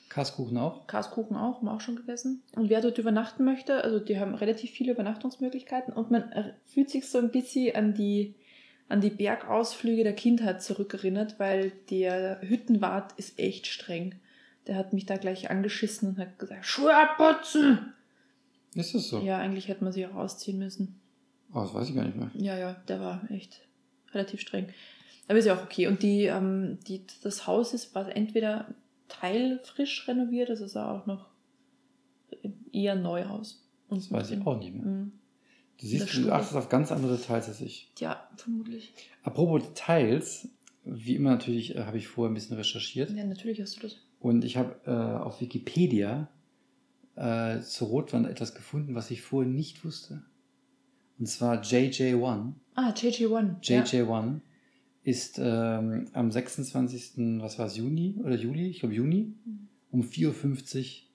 Kaskuchen 0.09 0.57
auch? 0.57 0.87
Kaskuchen 0.87 1.35
auch, 1.35 1.57
haben 1.57 1.65
wir 1.65 1.73
auch 1.73 1.81
schon 1.81 1.95
gegessen. 1.95 2.41
Und 2.55 2.69
wer 2.69 2.81
dort 2.81 2.97
übernachten 2.97 3.43
möchte, 3.43 3.83
also 3.83 3.99
die 3.99 4.19
haben 4.19 4.35
relativ 4.35 4.71
viele 4.71 4.93
Übernachtungsmöglichkeiten 4.93 5.93
und 5.93 6.11
man 6.11 6.31
fühlt 6.65 6.89
sich 6.89 7.07
so 7.09 7.17
ein 7.17 7.31
bisschen 7.31 7.75
an 7.75 7.93
die, 7.93 8.35
an 8.89 9.01
die 9.01 9.09
Bergausflüge 9.09 10.03
der 10.03 10.15
Kindheit 10.15 10.61
zurückerinnert, 10.61 11.39
weil 11.39 11.71
der 11.89 12.39
Hüttenwart 12.41 13.13
ist 13.17 13.37
echt 13.37 13.67
streng. 13.67 14.15
Der 14.65 14.75
hat 14.75 14.93
mich 14.93 15.05
da 15.05 15.17
gleich 15.17 15.49
angeschissen 15.49 16.09
und 16.09 16.17
hat 16.17 16.39
gesagt, 16.39 16.65
Schuhe 16.65 16.95
abputzen! 16.95 17.93
Ist 18.75 18.93
das 18.95 19.09
so? 19.09 19.19
Ja, 19.19 19.37
eigentlich 19.37 19.67
hätte 19.67 19.83
man 19.83 19.93
sie 19.93 20.05
auch 20.05 20.15
ausziehen 20.15 20.59
müssen. 20.59 20.99
Oh, 21.53 21.61
das 21.61 21.73
weiß 21.73 21.89
ich 21.89 21.95
gar 21.95 22.05
nicht 22.05 22.17
mehr. 22.17 22.31
Ja, 22.35 22.57
ja, 22.57 22.73
der 22.87 22.99
war 22.99 23.29
echt 23.31 23.61
relativ 24.13 24.41
streng. 24.41 24.67
Aber 25.27 25.37
ist 25.37 25.45
ja 25.45 25.55
auch 25.55 25.63
okay. 25.63 25.87
Und 25.87 26.03
die, 26.03 26.23
ähm, 26.23 26.79
die, 26.87 27.01
das 27.23 27.47
Haus 27.47 27.73
ist 27.73 27.93
war 27.95 28.15
entweder 28.15 28.73
teilfrisch 29.07 30.07
renoviert, 30.07 30.49
das 30.49 30.61
ist 30.61 30.75
auch 30.77 31.05
noch 31.05 31.27
eher 32.71 32.95
neu 32.95 33.25
aus. 33.25 33.65
Und 33.89 34.01
das 34.01 34.11
weiß 34.11 34.31
ich 34.31 34.45
auch 34.45 34.57
nicht 34.59 34.73
mehr. 34.73 34.85
Mhm. 34.85 35.11
Du 35.79 35.85
siehst, 35.85 36.15
du 36.15 36.31
achtest 36.31 36.55
auf 36.55 36.69
ganz 36.69 36.91
andere 36.91 37.17
Details 37.17 37.47
als 37.47 37.61
ich. 37.61 37.91
Ja, 37.99 38.27
vermutlich. 38.35 38.93
Apropos 39.23 39.63
Details, 39.63 40.49
wie 40.83 41.15
immer 41.15 41.31
natürlich 41.31 41.75
äh, 41.75 41.83
habe 41.83 41.97
ich 41.97 42.07
vorher 42.07 42.31
ein 42.31 42.33
bisschen 42.33 42.57
recherchiert. 42.57 43.11
Ja, 43.11 43.23
natürlich 43.25 43.61
hast 43.61 43.77
du 43.77 43.81
das. 43.81 43.97
Und 44.19 44.43
ich 44.43 44.57
habe 44.57 44.75
äh, 44.85 44.91
auf 44.91 45.39
Wikipedia 45.39 46.29
äh, 47.15 47.59
zur 47.61 47.89
Rotwand 47.89 48.27
etwas 48.27 48.55
gefunden, 48.55 48.95
was 48.95 49.11
ich 49.11 49.21
vorher 49.21 49.49
nicht 49.51 49.85
wusste. 49.85 50.23
Und 51.19 51.27
zwar 51.27 51.61
JJ1. 51.61 52.53
Ah, 52.75 52.89
JJ1. 52.91 53.61
JJ1 53.61 54.05
ja. 54.05 54.41
ist 55.03 55.39
ähm, 55.41 56.05
am 56.13 56.31
26. 56.31 57.13
was 57.41 57.57
war 57.57 57.65
es, 57.65 57.77
Juni 57.77 58.19
oder 58.23 58.35
Juli? 58.35 58.67
Ich 58.67 58.79
glaube 58.79 58.95
Juni, 58.95 59.33
mhm. 59.45 59.67
um 59.91 60.01
4.50 60.01 60.77
Uhr 60.77 61.07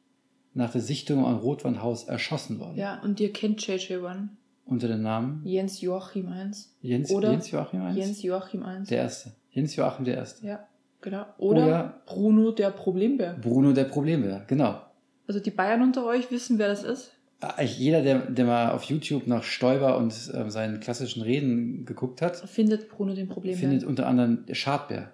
nach 0.55 0.73
der 0.73 0.81
Sichtung 0.81 1.25
am 1.25 1.37
Rotwandhaus 1.37 2.05
erschossen 2.05 2.59
worden. 2.59 2.77
Ja, 2.77 3.01
und 3.03 3.21
ihr 3.21 3.33
kennt 3.33 3.61
JJ1. 3.61 4.29
Unter 4.65 4.89
dem 4.89 5.03
Namen? 5.03 5.43
Jens 5.45 5.81
Joachim 5.81 6.29
I. 6.29 6.53
Jens, 6.81 7.11
oder 7.11 7.33
Jens 7.33 7.51
Joachim 7.51 7.83
I? 7.83 7.99
Jens 7.99 8.23
Joachim 8.23 8.63
I. 8.63 8.85
Der 8.89 8.99
Erste. 8.99 9.33
Jens 9.51 9.77
Joachim 9.77 10.05
der 10.05 10.17
Erste. 10.17 10.47
Ja, 10.47 10.69
genau. 11.01 11.27
Oder, 11.39 11.67
oder 11.67 12.03
Bruno 12.07 12.53
der 12.53 12.71
Problembär. 12.71 13.35
Bruno 13.41 13.73
der 13.73 13.85
Problembär, 13.85 14.45
genau. 14.47 14.81
Also 15.27 15.41
die 15.41 15.51
Bayern 15.51 15.83
unter 15.83 16.07
euch 16.07 16.31
wissen, 16.31 16.59
wer 16.59 16.69
das 16.69 16.85
ist? 16.85 17.13
Jeder, 17.63 18.03
der, 18.03 18.19
der 18.21 18.45
mal 18.45 18.71
auf 18.71 18.85
YouTube 18.85 19.27
nach 19.27 19.43
Stoiber 19.43 19.97
und 19.97 20.13
äh, 20.13 20.51
seinen 20.51 20.81
klassischen 20.81 21.23
Reden 21.23 21.85
geguckt 21.85 22.23
hat, 22.23 22.37
findet 22.37 22.89
Bruno 22.89 23.15
den 23.15 23.29
Problem. 23.29 23.57
Findet 23.57 23.85
unter 23.85 24.07
anderem 24.07 24.45
Schadbär. 24.53 25.13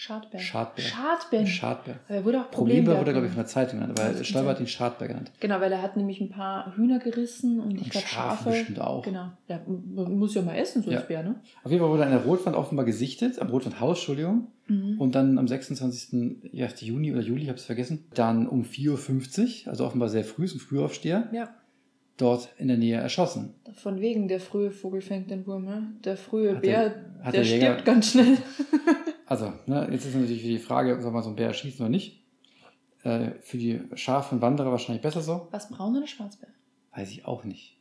Schadbär. 0.00 0.40
Schadbär. 0.40 0.82
Schadbär. 0.82 1.46
Schadbär. 1.46 2.00
er 2.08 2.24
wurde 2.24 2.40
auch 2.40 2.50
Problembär. 2.50 2.98
Wurde, 2.98 3.12
glaube 3.12 3.26
ich, 3.26 3.32
von 3.32 3.42
der 3.42 3.48
Zeitung 3.48 3.80
genannt, 3.80 4.00
aber 4.00 4.24
Stoiber 4.24 4.48
hat 4.48 4.60
ihn 4.60 4.66
Schadbär 4.66 5.08
genannt. 5.08 5.30
Genau, 5.40 5.60
weil 5.60 5.70
er 5.70 5.82
hat 5.82 5.98
nämlich 5.98 6.22
ein 6.22 6.30
paar 6.30 6.74
Hühner 6.74 7.00
gerissen 7.00 7.60
und 7.60 7.78
ich 7.78 7.90
glaube 7.90 8.06
Schafe. 8.06 8.48
bestimmt 8.48 8.80
auch. 8.80 9.04
Genau. 9.04 9.30
Ja, 9.46 9.60
man 9.66 10.18
muss 10.18 10.34
ja 10.34 10.40
mal 10.40 10.56
essen, 10.56 10.82
so 10.82 10.90
ja. 10.90 11.00
Bär, 11.00 11.22
ne? 11.22 11.42
Auf 11.62 11.70
jeden 11.70 11.82
Fall 11.82 11.90
wurde 11.90 12.04
er 12.04 12.06
in 12.06 12.14
der 12.14 12.24
Rotwand 12.24 12.56
offenbar 12.56 12.86
gesichtet, 12.86 13.38
am 13.40 13.48
Rotwandhaus, 13.50 13.98
Entschuldigung. 13.98 14.46
Mhm. 14.68 14.98
Und 14.98 15.14
dann 15.14 15.36
am 15.36 15.46
26. 15.46 16.50
Ja, 16.50 16.68
Juni 16.78 17.12
oder 17.12 17.20
Juli, 17.20 17.42
ich 17.42 17.48
habe 17.48 17.58
es 17.58 17.66
vergessen, 17.66 18.06
dann 18.14 18.48
um 18.48 18.62
4.50 18.62 19.66
Uhr, 19.66 19.70
also 19.70 19.84
offenbar 19.84 20.08
sehr 20.08 20.24
früh, 20.24 20.46
ist 20.46 20.54
ein 20.54 20.60
Frühaufsteher. 20.60 21.28
Ja 21.32 21.50
dort 22.20 22.48
in 22.58 22.68
der 22.68 22.76
Nähe 22.76 22.96
erschossen. 22.98 23.54
Von 23.74 24.00
wegen, 24.00 24.28
der 24.28 24.40
frühe 24.40 24.70
Vogel 24.70 25.00
fängt 25.00 25.30
den 25.30 25.46
Wurm. 25.46 25.64
Ne? 25.64 25.92
Der 26.04 26.16
frühe 26.16 26.54
Hat 26.56 26.62
Bär, 26.62 26.90
der- 26.90 27.24
hat 27.24 27.34
der, 27.34 27.42
der 27.42 27.44
Jäger- 27.44 27.66
stirbt 27.72 27.84
ganz 27.84 28.10
schnell. 28.12 28.36
Also, 29.26 29.52
ne, 29.66 29.86
jetzt 29.92 30.06
ist 30.06 30.16
natürlich 30.16 30.42
die 30.42 30.58
Frage, 30.58 31.00
soll 31.00 31.12
man 31.12 31.22
so 31.22 31.28
einen 31.28 31.36
Bär 31.36 31.46
erschießen 31.46 31.80
oder 31.82 31.88
nicht? 31.90 32.24
Äh, 33.04 33.30
für 33.42 33.58
die 33.58 33.80
Schafe 33.94 34.34
und 34.34 34.42
Wanderer 34.42 34.72
wahrscheinlich 34.72 35.02
besser 35.02 35.20
so. 35.20 35.46
Was, 35.52 35.68
braun 35.68 35.96
oder 35.96 36.08
Schwarzbär? 36.08 36.48
Weiß 36.96 37.12
ich 37.12 37.24
auch 37.26 37.44
nicht. 37.44 37.78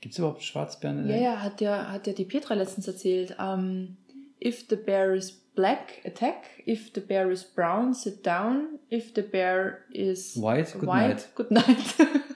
Gibt 0.00 0.14
es 0.14 0.18
überhaupt 0.18 0.42
Schwarzbären? 0.42 1.00
in 1.00 1.08
Ja, 1.08 1.12
der- 1.14 1.22
ja, 1.22 1.42
hat 1.42 1.60
ja, 1.60 1.92
hat 1.92 2.06
ja 2.06 2.14
die 2.14 2.24
Petra 2.24 2.54
letztens 2.54 2.88
erzählt. 2.88 3.36
Ähm, 3.38 3.98
if 4.42 4.64
the 4.70 4.76
bear 4.76 5.12
is 5.14 5.30
black, 5.54 6.00
attack. 6.06 6.36
If 6.66 6.90
the 6.94 7.00
bear 7.02 7.30
is 7.30 7.44
brown, 7.44 7.92
sit 7.92 8.24
down. 8.26 8.78
If 8.90 9.12
the 9.14 9.20
bear 9.20 9.80
is 9.90 10.40
White, 10.40 10.72
good 10.78 10.88
white, 10.88 11.08
night. 11.08 11.28
good 11.34 11.50
night. 11.50 11.66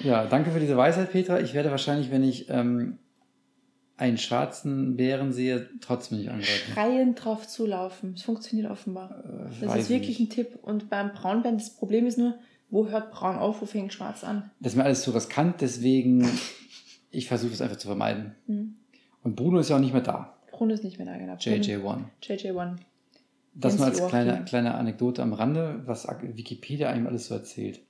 Ja, 0.00 0.26
danke 0.26 0.50
für 0.50 0.60
diese 0.60 0.76
Weisheit, 0.76 1.10
Petra. 1.12 1.40
Ich 1.40 1.54
werde 1.54 1.70
wahrscheinlich, 1.70 2.10
wenn 2.10 2.22
ich 2.22 2.48
ähm, 2.50 2.98
einen 3.96 4.16
schwarzen 4.16 4.96
Bären 4.96 5.32
sehe, 5.32 5.68
trotzdem 5.80 6.18
nicht 6.18 6.30
angreifen. 6.30 6.72
Schreiend 6.72 7.24
drauf 7.24 7.46
zulaufen. 7.48 8.14
Es 8.14 8.22
funktioniert 8.22 8.70
offenbar. 8.70 9.24
Äh, 9.24 9.64
Das 9.66 9.76
ist 9.76 9.90
wirklich 9.90 10.20
ich 10.20 10.20
ein 10.20 10.30
Tipp. 10.30 10.58
Und 10.62 10.88
beim 10.88 11.12
Braunbären, 11.12 11.58
das 11.58 11.70
Problem 11.70 12.06
ist 12.06 12.18
nur, 12.18 12.38
wo 12.70 12.88
hört 12.88 13.10
braun 13.10 13.36
auf, 13.36 13.60
wo 13.60 13.66
fängt 13.66 13.92
schwarz 13.92 14.24
an? 14.24 14.50
Das 14.60 14.72
ist 14.72 14.76
mir 14.76 14.84
alles 14.84 15.02
zu 15.02 15.10
riskant, 15.10 15.60
deswegen 15.60 16.28
ich 17.10 17.26
versuche 17.26 17.52
es 17.52 17.60
einfach 17.60 17.76
zu 17.76 17.88
vermeiden. 17.88 18.34
Hm. 18.46 18.74
Und 19.22 19.36
Bruno 19.36 19.58
ist 19.58 19.70
ja 19.70 19.76
auch 19.76 19.80
nicht 19.80 19.92
mehr 19.92 20.02
da. 20.02 20.36
Bruno 20.50 20.74
ist 20.74 20.84
nicht 20.84 20.98
mehr 20.98 21.06
da, 21.06 21.16
genau. 21.16 21.34
JJ1. 21.34 22.04
JJ1. 22.22 22.76
Das 23.54 23.76
nur 23.76 23.86
als 23.86 24.06
kleine, 24.06 24.44
kleine 24.44 24.74
Anekdote 24.74 25.22
am 25.22 25.32
Rande, 25.32 25.82
was 25.84 26.06
Wikipedia 26.22 26.90
einem 26.90 27.06
alles 27.08 27.26
so 27.26 27.34
erzählt. 27.34 27.80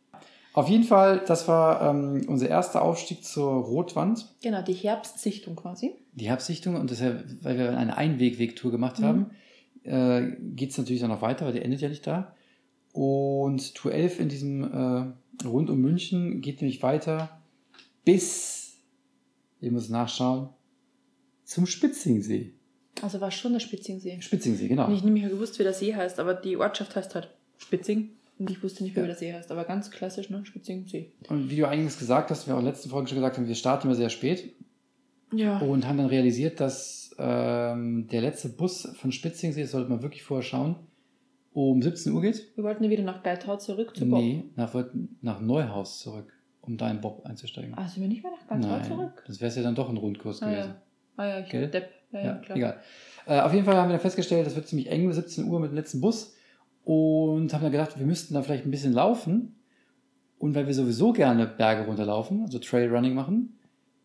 Auf 0.58 0.68
jeden 0.68 0.82
Fall, 0.82 1.22
das 1.24 1.46
war 1.46 1.88
ähm, 1.88 2.24
unser 2.26 2.48
erster 2.48 2.82
Aufstieg 2.82 3.22
zur 3.24 3.48
Rotwand, 3.48 4.26
Genau, 4.42 4.60
die 4.60 4.72
Herbstsichtung 4.72 5.54
quasi. 5.54 5.92
die 6.14 6.26
Herbstsichtung. 6.28 6.74
Und 6.74 6.90
deshalb, 6.90 7.24
weil 7.44 7.56
wir 7.56 7.78
eine 7.78 7.96
Einweg-Wegtour 7.96 8.72
gemacht 8.72 8.98
Mhm. 8.98 9.04
haben, 9.04 9.30
äh, 9.84 10.32
geht 10.56 10.70
es 10.72 10.78
natürlich 10.78 11.00
dann 11.00 11.10
noch 11.10 11.22
weiter, 11.22 11.46
weil 11.46 11.52
die 11.52 11.62
endet 11.62 11.80
ja 11.80 11.88
nicht 11.88 12.04
da. 12.08 12.34
Und 12.92 13.76
Tour 13.76 13.92
11 13.92 14.18
in 14.18 14.28
diesem 14.28 14.64
äh, 14.64 15.46
rund 15.46 15.70
um 15.70 15.78
München 15.80 16.40
geht 16.40 16.60
nämlich 16.60 16.82
weiter 16.82 17.40
bis, 18.04 18.78
ich 19.60 19.70
muss 19.70 19.88
nachschauen, 19.88 20.48
zum 21.44 21.66
Spitzingsee. 21.66 22.54
Also 23.00 23.20
war 23.20 23.30
schon 23.30 23.52
der 23.52 23.60
Spitzingsee. 23.60 24.20
Spitzingsee, 24.20 24.66
genau. 24.66 24.90
Ich 24.90 25.04
nämlich 25.04 25.22
gewusst, 25.28 25.56
wie 25.60 25.62
der 25.62 25.72
See 25.72 25.94
heißt, 25.94 26.18
aber 26.18 26.34
die 26.34 26.56
Ortschaft 26.56 26.96
heißt 26.96 27.14
halt 27.14 27.30
Spitzing. 27.58 28.10
Und 28.38 28.50
ich 28.50 28.62
wusste 28.62 28.84
nicht 28.84 28.94
mehr, 28.94 29.04
Ja. 29.04 29.08
wie 29.10 29.12
der 29.12 29.18
See 29.18 29.32
heißt. 29.32 29.50
Aber 29.50 29.64
ganz 29.64 29.90
klassisch, 29.90 30.30
ne? 30.30 30.44
Spitzingsee. 30.46 31.12
Und 31.28 31.50
wie 31.50 31.56
du 31.56 31.66
eingangs 31.68 31.98
gesagt 31.98 32.30
hast, 32.30 32.46
wir 32.46 32.54
auch 32.54 32.58
in 32.60 32.64
der 32.64 32.72
letzten 32.72 32.88
Folge 32.90 33.08
schon 33.08 33.16
gesagt 33.16 33.36
haben, 33.36 33.48
wir 33.48 33.54
starten 33.54 33.88
immer 33.88 33.96
sehr 33.96 34.10
spät 34.10 34.54
Ja. 35.34 35.58
und 35.58 35.86
haben 35.86 35.98
dann 35.98 36.06
realisiert, 36.06 36.60
dass 36.60 37.14
ähm, 37.18 38.06
der 38.12 38.20
letzte 38.20 38.48
Bus 38.50 38.88
von 38.94 39.10
Spitzingsee, 39.10 39.62
das 39.62 39.72
sollte 39.72 39.90
man 39.90 40.02
wirklich 40.02 40.22
vorher 40.22 40.42
schauen, 40.44 40.76
um 41.52 41.82
17 41.82 42.12
Uhr 42.12 42.22
geht. 42.22 42.56
Wir 42.56 42.62
wollten 42.62 42.84
ja 42.84 42.90
wieder 42.90 43.02
nach 43.02 43.22
Geithau 43.24 43.56
zurück 43.56 43.96
zu 43.96 44.06
Bob. 44.08 44.20
Nee, 44.20 44.44
nach, 44.54 44.72
nach 45.20 45.40
Neuhaus 45.40 45.98
zurück, 45.98 46.32
um 46.60 46.76
da 46.76 46.88
in 46.90 47.00
Bob 47.00 47.24
einzusteigen. 47.26 47.74
Ah, 47.76 47.88
sind 47.88 48.02
wir 48.02 48.08
nicht 48.08 48.22
mehr 48.22 48.30
nach 48.32 48.46
Geithau 48.46 48.68
Nein, 48.76 48.84
zurück? 48.84 49.24
das 49.26 49.40
wäre 49.40 49.52
ja 49.52 49.62
dann 49.62 49.74
doch 49.74 49.88
ein 49.88 49.96
Rundkurs 49.96 50.40
Ah 50.42 50.50
gewesen. 50.50 50.68
ja. 50.68 50.82
Ah 51.16 51.26
ja, 51.26 51.38
ich 51.40 51.48
Gell? 51.50 51.66
Depp. 51.68 51.90
Ja, 52.12 52.20
ja, 52.20 52.24
Ja, 52.26 52.34
klar. 52.36 52.56
egal. 52.56 52.80
Äh, 53.26 53.40
auf 53.40 53.52
jeden 53.52 53.64
Fall 53.64 53.76
haben 53.76 53.88
wir 53.88 53.94
dann 53.94 54.00
festgestellt, 54.00 54.46
das 54.46 54.54
wird 54.54 54.68
ziemlich 54.68 54.88
eng, 54.88 55.12
17 55.12 55.44
Uhr 55.48 55.58
mit 55.58 55.72
dem 55.72 55.74
letzten 55.74 56.00
Bus. 56.00 56.36
Und 56.88 57.52
haben 57.52 57.60
dann 57.62 57.70
gedacht, 57.72 57.98
wir 57.98 58.06
müssten 58.06 58.32
da 58.32 58.40
vielleicht 58.40 58.64
ein 58.64 58.70
bisschen 58.70 58.94
laufen. 58.94 59.56
Und 60.38 60.54
weil 60.54 60.66
wir 60.66 60.72
sowieso 60.72 61.12
gerne 61.12 61.46
Berge 61.46 61.84
runterlaufen, 61.84 62.40
also 62.42 62.58
Trailrunning 62.58 63.12
machen, 63.14 63.58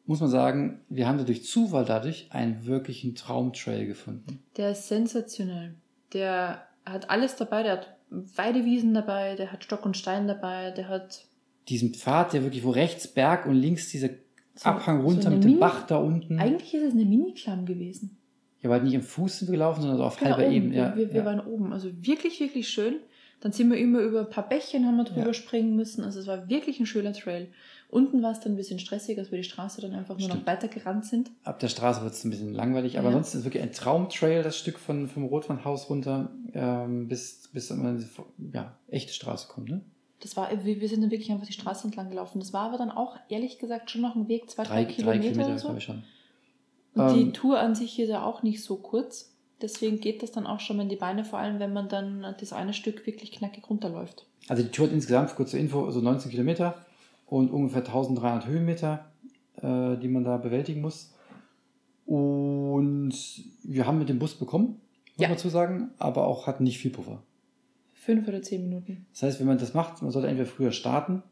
muss 0.05 0.19
man 0.19 0.29
sagen, 0.29 0.81
wir 0.89 1.07
haben 1.07 1.17
da 1.17 1.23
durch 1.23 1.45
Zufall 1.45 1.85
dadurch 1.85 2.27
einen 2.31 2.65
wirklichen 2.65 3.15
Traumtrail 3.15 3.85
gefunden. 3.85 4.39
Der 4.57 4.71
ist 4.71 4.89
sensationell. 4.89 5.75
Der 6.11 6.63
hat 6.85 7.09
alles 7.09 7.37
dabei. 7.37 7.63
Der 7.63 7.71
hat 7.73 7.95
Weidewiesen 8.09 8.93
dabei, 8.93 9.35
der 9.35 9.53
hat 9.53 9.63
Stock 9.63 9.85
und 9.85 9.95
Stein 9.95 10.27
dabei, 10.27 10.71
der 10.71 10.89
hat 10.89 11.25
Diesen 11.69 11.93
Pfad, 11.93 12.33
der 12.33 12.43
wirklich, 12.43 12.65
wo 12.65 12.71
rechts 12.71 13.07
Berg 13.07 13.45
und 13.45 13.55
links 13.55 13.89
dieser 13.91 14.09
so, 14.55 14.69
Abhang 14.69 15.01
runter 15.03 15.21
so 15.21 15.29
mit 15.29 15.43
dem 15.43 15.51
Mini- 15.51 15.59
Bach 15.61 15.87
da 15.87 15.97
unten. 15.99 16.37
Eigentlich 16.37 16.73
ist 16.73 16.83
es 16.83 16.91
eine 16.91 17.05
Mini-Klamm 17.05 17.65
gewesen. 17.65 18.17
Aber 18.63 18.73
halt 18.75 18.83
nicht 18.83 18.93
im 18.93 19.01
Fuß 19.01 19.39
sind 19.39 19.47
wir 19.49 19.53
gelaufen, 19.53 19.81
sondern 19.81 19.97
so 19.97 20.03
auf 20.05 20.17
Genau, 20.17 20.31
halber 20.31 20.45
oben. 20.47 20.55
Ebene. 20.55 20.75
Ja, 20.75 20.95
wir 20.95 21.09
wir 21.09 21.19
ja. 21.21 21.25
waren 21.25 21.39
oben. 21.41 21.73
Also 21.73 21.89
wirklich, 22.05 22.39
wirklich 22.39 22.69
schön. 22.69 22.95
Dann 23.41 23.51
sind 23.51 23.69
wir 23.69 23.77
immer 23.77 23.99
über 23.99 24.21
ein 24.21 24.29
paar 24.29 24.47
Bächchen 24.47 24.85
haben 24.85 24.95
wir 24.95 25.03
drüber 25.03 25.27
Ja. 25.27 25.33
springen 25.33 25.75
müssen. 25.75 26.03
Also 26.03 26.19
es 26.21 26.27
war 26.27 26.47
wirklich 26.49 26.79
ein 26.79 26.85
schöner 26.85 27.11
Trail. 27.11 27.49
Unten 27.89 28.23
war 28.23 28.31
es 28.31 28.39
dann 28.39 28.53
ein 28.53 28.55
bisschen 28.55 28.79
stressig, 28.79 29.19
als 29.19 29.31
wir 29.31 29.37
die 29.37 29.43
Straße 29.43 29.81
dann 29.81 29.93
einfach 29.93 30.17
nur 30.17 30.27
noch 30.29 30.35
Stimmt. 30.35 30.47
weiter 30.47 30.67
gerannt 30.69 31.05
sind. 31.05 31.29
Ab 31.43 31.59
der 31.59 31.67
Straße 31.67 32.01
wird 32.03 32.13
es 32.13 32.23
ein 32.23 32.29
bisschen 32.29 32.53
langweilig, 32.53 32.97
aber 32.97 33.09
Ja. 33.09 33.15
ansonsten 33.17 33.37
ist 33.37 33.41
es 33.41 33.45
wirklich 33.45 33.61
ein 33.63 33.71
Traumtrail, 33.73 34.43
das 34.43 34.57
Stück 34.57 34.79
von, 34.79 35.07
vom 35.09 35.25
Rotwandhaus 35.25 35.89
runter, 35.89 36.31
ähm, 36.53 37.07
bis, 37.09 37.49
bis 37.51 37.69
man 37.71 37.97
in 37.97 38.05
die 38.37 38.55
ja, 38.55 38.77
echte 38.87 39.13
Straße 39.13 39.47
kommt. 39.49 39.69
Ne? 39.69 39.81
Das 40.21 40.37
war, 40.37 40.49
wir, 40.63 40.87
sind 40.87 41.01
dann 41.03 41.11
wirklich 41.11 41.29
einfach 41.31 41.45
die 41.45 41.53
Straße 41.53 41.85
entlang 41.85 42.09
gelaufen. 42.09 42.39
Das 42.39 42.53
war 42.53 42.61
aber 42.69 42.77
dann 42.77 42.89
auch, 42.91 43.17
ehrlich 43.27 43.59
gesagt, 43.59 43.91
schon 43.91 43.99
noch 44.01 44.15
ein 44.15 44.29
Weg, 44.29 44.49
zwei, 44.49 44.63
Drei, 44.63 44.69
drei, 44.75 44.83
drei 44.85 44.93
Kilometer, 44.93 45.21
Kilometer, 45.21 45.49
oder 45.49 45.59
so. 45.59 45.65
glaube 45.67 45.79
ich 45.79 45.83
schon. 45.83 46.03
Und 46.95 47.01
Ähm, 47.09 47.13
die 47.15 47.31
Tour 47.31 47.59
an 47.59 47.75
sich 47.75 47.99
ist 47.99 48.09
ja 48.09 48.23
auch 48.23 48.43
nicht 48.43 48.63
so 48.63 48.75
kurz. 48.77 49.31
Deswegen 49.61 49.99
geht 49.99 50.21
das 50.23 50.31
dann 50.31 50.45
auch 50.45 50.59
schon 50.59 50.79
in 50.79 50.89
die 50.89 50.95
Beine, 50.95 51.23
vor 51.23 51.39
allem 51.39 51.59
wenn 51.59 51.71
man 51.73 51.87
dann 51.89 52.25
das 52.39 52.51
eine 52.53 52.73
Stück 52.73 53.05
wirklich 53.05 53.31
knackig 53.31 53.69
runterläuft. 53.69 54.25
Also 54.49 54.61
die 54.63 54.69
Tour 54.69 54.87
hat 54.87 54.93
insgesamt, 54.93 55.33
kurz 55.35 55.51
zur 55.51 55.59
Info, 55.59 55.89
so 55.89 56.01
19 56.01 56.29
Kilometer 56.31 56.75
und 57.25 57.49
ungefähr 57.49 57.81
1300 57.85 58.45
Höhenmeter, 58.45 59.05
äh, 59.61 59.97
die 59.97 60.09
man 60.09 60.23
da 60.25 60.37
bewältigen 60.37 60.81
muss. 60.81 61.13
Und 62.05 63.13
wir 63.63 63.87
haben 63.87 63.99
mit 63.99 64.09
dem 64.09 64.19
Bus 64.19 64.35
bekommen, 64.35 64.67
muss 65.15 65.21
Ja. 65.21 65.27
man 65.29 65.37
dazu 65.37 65.49
sagen, 65.49 65.91
aber 65.97 66.27
auch 66.27 66.47
hatten 66.47 66.63
nicht 66.63 66.79
viel 66.79 66.91
Puffer. 66.91 67.23
Fünf 67.93 68.27
oder 68.27 68.41
zehn 68.41 68.63
Minuten. 68.67 69.05
Das 69.13 69.23
heißt, 69.23 69.39
wenn 69.39 69.47
man 69.47 69.57
das 69.57 69.73
macht, 69.73 70.01
man 70.01 70.11
sollte 70.11 70.27
entweder 70.27 70.49
früher 70.49 70.71
starten 70.73 71.23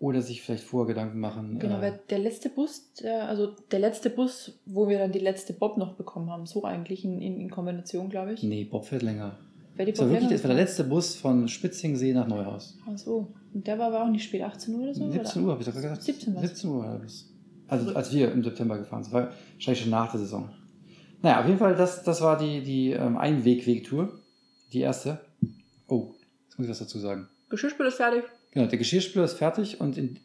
oder 0.00 0.22
sich 0.22 0.42
vielleicht 0.42 0.64
vorher 0.64 0.86
Gedanken 0.86 1.18
machen. 1.18 1.58
Genau, 1.58 1.78
äh, 1.78 1.82
weil 1.82 2.00
der 2.08 2.18
letzte 2.18 2.48
Bus, 2.48 2.92
der, 2.94 3.28
also 3.28 3.54
der 3.70 3.80
letzte 3.80 4.10
Bus, 4.10 4.58
wo 4.66 4.88
wir 4.88 4.98
dann 4.98 5.12
die 5.12 5.18
letzte 5.18 5.52
Bob 5.52 5.76
noch 5.76 5.94
bekommen 5.94 6.30
haben, 6.30 6.46
so 6.46 6.64
eigentlich 6.64 7.04
in, 7.04 7.20
in, 7.20 7.40
in 7.40 7.50
Kombination, 7.50 8.08
glaube 8.08 8.34
ich. 8.34 8.42
nee, 8.42 8.64
Bob 8.64 8.84
fährt 8.86 9.02
länger. 9.02 9.38
Wer 9.74 9.86
die 9.86 9.92
Das 9.92 10.00
war 10.00 10.06
Bob 10.06 10.12
wirklich, 10.12 10.30
länger 10.30 10.40
das 10.40 10.48
war 10.48 10.54
der 10.54 10.64
letzte 10.64 10.84
Bus 10.84 11.16
von 11.16 11.48
Spitzingsee 11.48 12.12
nach 12.12 12.28
Neuhaus. 12.28 12.78
Ach 12.86 12.96
so. 12.96 13.28
Und 13.52 13.66
der 13.66 13.78
war 13.78 13.88
aber 13.88 14.04
auch 14.04 14.10
nicht 14.10 14.24
spät, 14.24 14.42
18 14.42 14.74
Uhr 14.74 14.82
oder 14.82 14.94
so? 14.94 15.10
17 15.10 15.20
oder? 15.20 15.46
Uhr, 15.46 15.52
habe 15.52 15.62
ich 15.62 15.68
doch 15.68 15.74
gesagt. 15.74 16.02
17 16.02 16.34
war's. 16.34 16.48
17 16.48 16.70
Uhr 16.70 16.78
war 16.80 16.92
der 16.92 16.98
Bus. 16.98 17.32
Also 17.66 17.94
als 17.94 18.12
wir 18.12 18.32
im 18.32 18.42
September 18.42 18.78
gefahren 18.78 19.04
sind. 19.04 19.12
War 19.12 19.30
wahrscheinlich 19.54 19.82
schon 19.82 19.90
nach 19.90 20.10
der 20.10 20.20
Saison. 20.20 20.48
Naja, 21.22 21.40
auf 21.40 21.46
jeden 21.46 21.58
Fall, 21.58 21.74
das, 21.74 22.02
das 22.04 22.20
war 22.20 22.38
die, 22.38 22.62
die 22.62 22.92
ähm, 22.92 23.16
Einweg-Weg-Tour. 23.16 24.20
Die 24.72 24.80
erste. 24.80 25.20
Oh, 25.88 26.14
jetzt 26.46 26.58
muss 26.58 26.66
ich 26.66 26.70
was 26.70 26.78
dazu 26.78 26.98
sagen. 26.98 27.28
Geschirrspül 27.48 27.86
ist 27.86 27.96
fertig. 27.96 28.24
Genau, 28.50 28.66
der 28.66 28.78
Geschirrspüler 28.78 29.24
ist 29.24 29.34
fertig 29.34 29.80
und 29.80 29.98
in, 29.98 30.18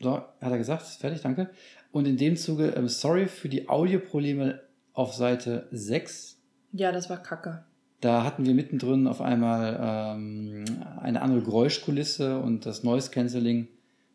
so, 0.00 0.12
hat 0.12 0.34
er 0.40 0.58
gesagt, 0.58 0.82
ist 0.82 1.00
fertig, 1.00 1.22
danke. 1.22 1.50
Und 1.92 2.06
in 2.06 2.16
dem 2.16 2.36
Zuge, 2.36 2.74
ähm, 2.76 2.88
sorry 2.88 3.26
für 3.26 3.48
die 3.48 3.68
Audioprobleme 3.68 4.60
auf 4.92 5.14
Seite 5.14 5.68
6. 5.72 6.38
Ja, 6.72 6.92
das 6.92 7.08
war 7.08 7.22
kacke. 7.22 7.64
Da 8.00 8.24
hatten 8.24 8.44
wir 8.44 8.54
mittendrin 8.54 9.06
auf 9.06 9.20
einmal 9.20 9.78
ähm, 9.80 10.64
eine 11.00 11.22
andere 11.22 11.42
Geräuschkulisse 11.42 12.38
und 12.38 12.66
das 12.66 12.82
Noise 12.82 13.10
Cancelling 13.10 13.68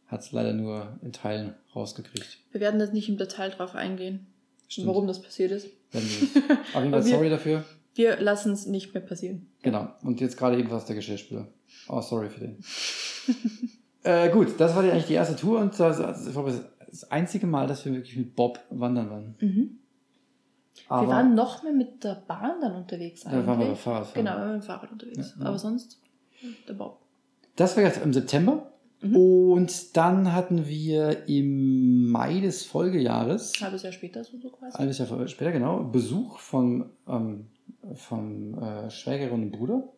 hat 0.08 0.22
es 0.22 0.32
leider 0.32 0.54
nur 0.54 1.00
in 1.02 1.14
Teilen 1.14 1.56
rausgekriegt. 1.76 2.38
Wir 2.52 2.62
werden 2.62 2.80
jetzt 2.80 2.94
nicht 2.94 3.10
im 3.10 3.18
Detail 3.18 3.50
drauf 3.50 3.76
eingehen, 3.76 4.28
Stimmt. 4.68 4.88
warum 4.88 5.08
das 5.08 5.22
passiert 5.22 5.52
ist. 5.52 5.68
Nicht. 5.94 6.36
Auf 6.74 6.82
jeden 6.82 6.92
Fall 6.92 7.04
sorry 7.04 7.30
dafür. 7.30 7.64
Wir 7.96 8.20
lassen 8.20 8.54
es 8.54 8.66
nicht 8.66 8.94
mehr 8.94 9.04
passieren. 9.04 9.48
Genau. 9.64 9.90
Und 10.04 10.22
jetzt 10.22 10.38
gerade 10.38 10.58
eben 10.58 10.70
was 10.70 10.86
der 10.86 10.96
Geschirrspüler. 10.96 11.48
Oh, 11.90 12.02
sorry 12.02 12.30
für 12.30 12.40
den. 12.42 12.58
äh, 14.04 14.30
gut, 14.30 14.60
das 14.60 14.76
war 14.76 14.84
eigentlich 14.84 15.06
die 15.06 15.14
erste 15.14 15.36
Tour 15.36 15.60
und 15.60 15.80
das, 15.80 15.98
das, 15.98 16.28
ich 16.28 16.34
glaube, 16.34 16.54
das 16.90 17.10
einzige 17.12 17.48
Mal, 17.48 17.68
dass 17.68 17.86
wir 17.86 17.94
wirklich 17.94 18.18
mit 18.18 18.36
Bob 18.36 18.60
wandern 18.70 19.10
waren. 19.10 19.36
Mhm. 19.40 19.78
Wir 20.90 21.08
waren 21.08 21.36
noch 21.36 21.64
mehr 21.64 21.72
mit 21.72 22.04
der 22.04 22.16
Bahn 22.28 22.60
dann 22.60 22.76
unterwegs 22.76 23.26
eigentlich. 23.26 23.42
da 23.42 23.48
waren 23.48 23.60
wir 23.60 23.66
beim 23.68 23.76
Fahrradfahren. 23.76 24.26
Genau, 24.26 24.38
wir 24.38 24.42
waren 24.42 24.54
mit 24.54 24.64
dem 24.64 24.66
Fahrrad 24.66 24.92
unterwegs. 24.92 25.34
Ja, 25.36 25.42
ja. 25.42 25.48
Aber 25.48 25.58
sonst 25.58 26.02
der 26.68 26.74
Bob. 26.74 27.00
Das 27.56 27.78
war 27.78 27.84
jetzt 27.84 28.04
im 28.04 28.12
September. 28.12 28.72
Mhm. 29.02 29.16
Und 29.16 29.98
dann 29.98 30.34
hatten 30.34 30.68
wir 30.68 31.28
im 31.28 32.10
Mai 32.12 32.40
des 32.40 32.66
Folgejahres, 32.66 33.54
Ein 33.58 33.66
halbes 33.66 33.84
Jahr 33.84 33.94
später 33.94 34.24
so, 34.24 34.38
quasi. 34.38 34.76
ein 34.76 34.80
halbes 34.80 34.98
Jahr 35.00 35.28
später, 35.28 35.52
genau, 35.52 35.84
Besuch 35.84 36.38
von, 36.38 36.92
ähm, 37.08 37.48
von 37.96 38.62
äh, 38.62 38.90
Schwägerin 38.92 39.44
und 39.44 39.52
Bruder, 39.52 39.90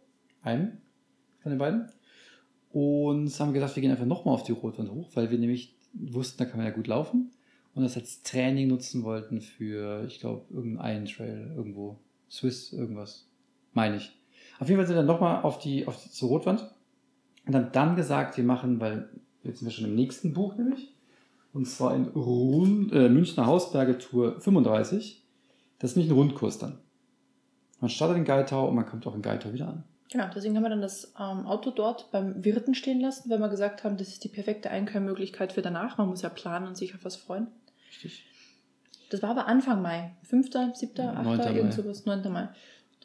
einem 0.42 0.78
von 1.42 1.52
den 1.52 1.60
beiden. 1.60 1.90
Und 2.74 3.40
haben 3.40 3.54
gedacht, 3.54 3.76
wir 3.76 3.82
gehen 3.82 3.92
einfach 3.92 4.08
nochmal 4.08 4.34
auf 4.34 4.44
die 4.44 4.52
Rotwand 4.52 4.92
hoch, 4.92 5.12
weil 5.14 5.30
wir 5.30 5.38
nämlich 5.38 5.76
wussten, 5.94 6.40
da 6.40 6.46
kann 6.46 6.58
man 6.58 6.66
ja 6.66 6.74
gut 6.74 6.88
laufen. 6.88 7.32
Und 7.76 7.84
das 7.84 7.96
als 7.96 8.24
Training 8.24 8.68
nutzen 8.68 9.04
wollten 9.04 9.42
für, 9.42 10.04
ich 10.08 10.20
glaube, 10.20 10.46
irgendeinen 10.52 11.06
Trail 11.06 11.54
irgendwo. 11.56 12.00
Swiss, 12.32 12.74
irgendwas. 12.74 13.28
Meine 13.74 13.98
ich. 13.98 14.12
Auf 14.60 14.70
jeden 14.70 14.80
Fall 14.80 14.88
sind 14.88 14.96
wir 14.96 15.02
dann 15.02 15.06
nochmal 15.06 15.44
auf 15.44 15.60
die, 15.60 15.88
auf 15.88 16.02
die, 16.02 16.10
zur 16.10 16.30
Rotwand 16.30 16.68
und 17.46 17.56
haben 17.56 17.72
dann 17.72 17.96
gesagt, 17.96 18.38
wir 18.38 18.44
machen, 18.44 18.80
weil 18.80 19.08
jetzt 19.44 19.60
sind 19.60 19.68
wir 19.68 19.72
schon 19.72 19.86
im 19.86 19.96
nächsten 19.96 20.34
Buch 20.34 20.56
nämlich, 20.56 20.92
Und 21.54 21.68
zwar 21.68 21.96
in 21.96 22.06
Rund, 22.06 22.92
äh, 22.92 23.08
Münchner 23.08 23.46
Hausberge 23.46 24.00
Tour 24.00 24.40
35. 24.40 25.24
Das 25.78 25.92
ist 25.92 25.98
nicht 25.98 26.10
ein 26.10 26.16
Rundkurs 26.16 26.58
dann. 26.58 26.80
Man 27.80 27.90
startet 27.90 28.18
in 28.18 28.26
Geitau 28.26 28.68
und 28.68 28.76
man 28.76 28.88
kommt 28.88 29.06
auch 29.06 29.14
in 29.14 29.22
Geitau 29.22 29.54
wieder 29.54 29.68
an. 29.68 29.84
Genau, 30.14 30.28
deswegen 30.34 30.56
haben 30.56 30.62
wir 30.62 30.70
dann 30.70 30.84
das 30.84 31.12
ähm, 31.20 31.48
Auto 31.48 31.72
dort 31.72 32.12
beim 32.12 32.46
Wirten 32.46 32.76
stehen 32.76 33.02
lassen, 33.02 33.32
weil 33.32 33.40
wir 33.40 33.50
gesagt 33.50 33.84
haben, 33.84 33.98
das 33.98 34.10
ist 34.10 34.24
die 34.24 34.28
perfekte 34.28 34.70
Einkehrmöglichkeit 34.70 35.54
für 35.54 35.64
danach. 35.64 35.98
Man 35.98 36.08
muss 36.08 36.22
ja 36.22 36.30
planen 36.30 36.68
und 36.68 36.78
sich 36.78 36.94
auf 36.94 37.04
was 37.04 37.16
freuen. 37.16 37.48
Richtig. 37.90 38.24
Das 39.10 39.24
war 39.24 39.32
aber 39.32 39.48
Anfang 39.48 39.82
Mai. 39.82 40.12
5., 40.22 40.52
7., 40.76 41.00
8., 41.18 41.24
9. 41.24 41.38
Mai. 41.38 41.56
irgend 41.56 41.74
sowas, 41.74 42.06
9. 42.06 42.32
Mai. 42.32 42.48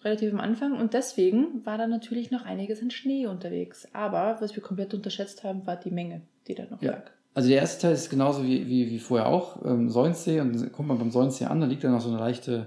Relativ 0.04 0.34
am 0.34 0.40
Anfang. 0.40 0.78
Und 0.78 0.92
deswegen 0.92 1.64
war 1.64 1.78
da 1.78 1.86
natürlich 1.86 2.30
noch 2.30 2.44
einiges 2.44 2.82
an 2.82 2.90
Schnee 2.90 3.26
unterwegs. 3.26 3.88
Aber 3.94 4.36
was 4.40 4.54
wir 4.54 4.62
komplett 4.62 4.92
unterschätzt 4.92 5.44
haben, 5.44 5.66
war 5.66 5.76
die 5.76 5.90
Menge, 5.90 6.20
die 6.46 6.54
da 6.54 6.64
noch 6.70 6.82
Ja. 6.82 6.90
lag. 6.90 7.10
Also 7.32 7.48
der 7.48 7.60
erste 7.60 7.80
Teil 7.80 7.94
ist 7.94 8.10
genauso 8.10 8.44
wie, 8.44 8.66
wie, 8.66 8.90
wie 8.90 8.98
vorher 8.98 9.28
auch. 9.28 9.64
Ähm, 9.64 9.88
Säunsee 9.88 10.40
und 10.40 10.60
dann 10.60 10.72
kommt 10.72 10.88
man 10.88 10.98
beim 10.98 11.10
Säunsee 11.10 11.46
an, 11.46 11.62
da 11.62 11.66
liegt 11.66 11.84
dann 11.84 11.92
noch 11.92 12.02
so 12.02 12.10
eine 12.10 12.18
leichte 12.18 12.66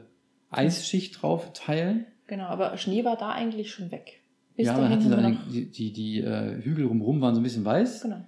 Eisschicht 0.50 1.22
drauf, 1.22 1.54
Teilen. 1.54 2.08
Genau, 2.26 2.46
aber 2.46 2.76
Schnee 2.78 3.06
war 3.06 3.18
da 3.18 3.30
eigentlich 3.30 3.72
schon 3.72 3.92
weg. 3.92 4.21
Bis 4.56 4.68
ja, 4.68 4.78
man 4.78 4.90
hatte 4.90 5.10
dann 5.10 5.38
die, 5.52 5.66
die, 5.66 5.92
die 5.94 6.20
äh, 6.22 6.62
Hügel 6.62 6.86
rumrum 6.86 7.22
waren 7.22 7.34
so 7.36 7.42
ein 7.42 7.44
bisschen 7.44 7.66
weiß. 7.66 8.02
genau. 8.04 8.22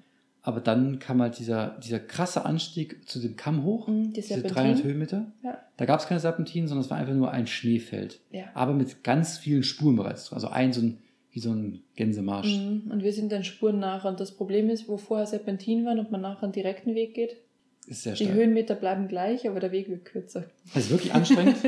Aber 0.45 0.59
dann 0.59 0.99
kam 0.99 1.21
halt 1.21 1.39
dieser, 1.39 1.77
dieser 1.81 1.99
krasse 2.01 2.43
Anstieg 2.43 3.07
zu 3.07 3.19
dem 3.19 3.37
Kamm 3.37 3.63
hoch. 3.63 3.87
Mhm, 3.87 4.07
Die 4.11 4.13
diese 4.15 4.27
Serpentin. 4.33 4.55
300 4.55 4.83
Höhenmeter. 4.83 5.31
Ja. 5.41 5.57
Da 5.77 5.85
gab 5.85 6.01
es 6.01 6.07
keine 6.07 6.19
Serpentinen, 6.19 6.67
sondern 6.67 6.83
es 6.83 6.89
war 6.91 6.97
einfach 6.97 7.13
nur 7.13 7.31
ein 7.31 7.47
Schneefeld. 7.47 8.19
Ja. 8.29 8.45
Aber 8.53 8.73
mit 8.73 9.03
ganz 9.05 9.37
vielen 9.37 9.63
Spuren 9.63 9.95
bereits. 9.95 10.33
Also 10.33 10.49
ein 10.49 10.73
so 10.73 10.81
ein, 10.81 10.97
wie 11.31 11.39
so 11.39 11.51
ein 11.53 11.81
Gänsemarsch. 11.95 12.57
Mhm, 12.57 12.91
Und 12.91 13.03
wir 13.03 13.13
sind 13.13 13.31
dann 13.31 13.45
Spuren 13.45 13.79
nach. 13.79 14.03
Und 14.03 14.19
das 14.19 14.33
Problem 14.33 14.69
ist, 14.69 14.89
wo 14.89 14.97
vorher 14.97 15.27
Serpentin 15.27 15.85
waren 15.85 15.97
und 15.99 16.11
man 16.11 16.19
nachher 16.19 16.43
einen 16.43 16.51
direkten 16.51 16.93
Weg 16.93 17.13
geht, 17.13 17.37
Ist 17.87 18.03
sehr 18.03 18.13
die 18.15 18.25
stark. 18.25 18.35
Höhenmeter 18.37 18.75
bleiben 18.75 19.07
gleich, 19.07 19.47
aber 19.47 19.61
der 19.61 19.71
Weg 19.71 19.87
wird 19.89 20.03
kürzer. 20.03 20.43
Das 20.73 20.85
ist 20.85 20.89
wirklich 20.91 21.13
anstrengend. 21.13 21.55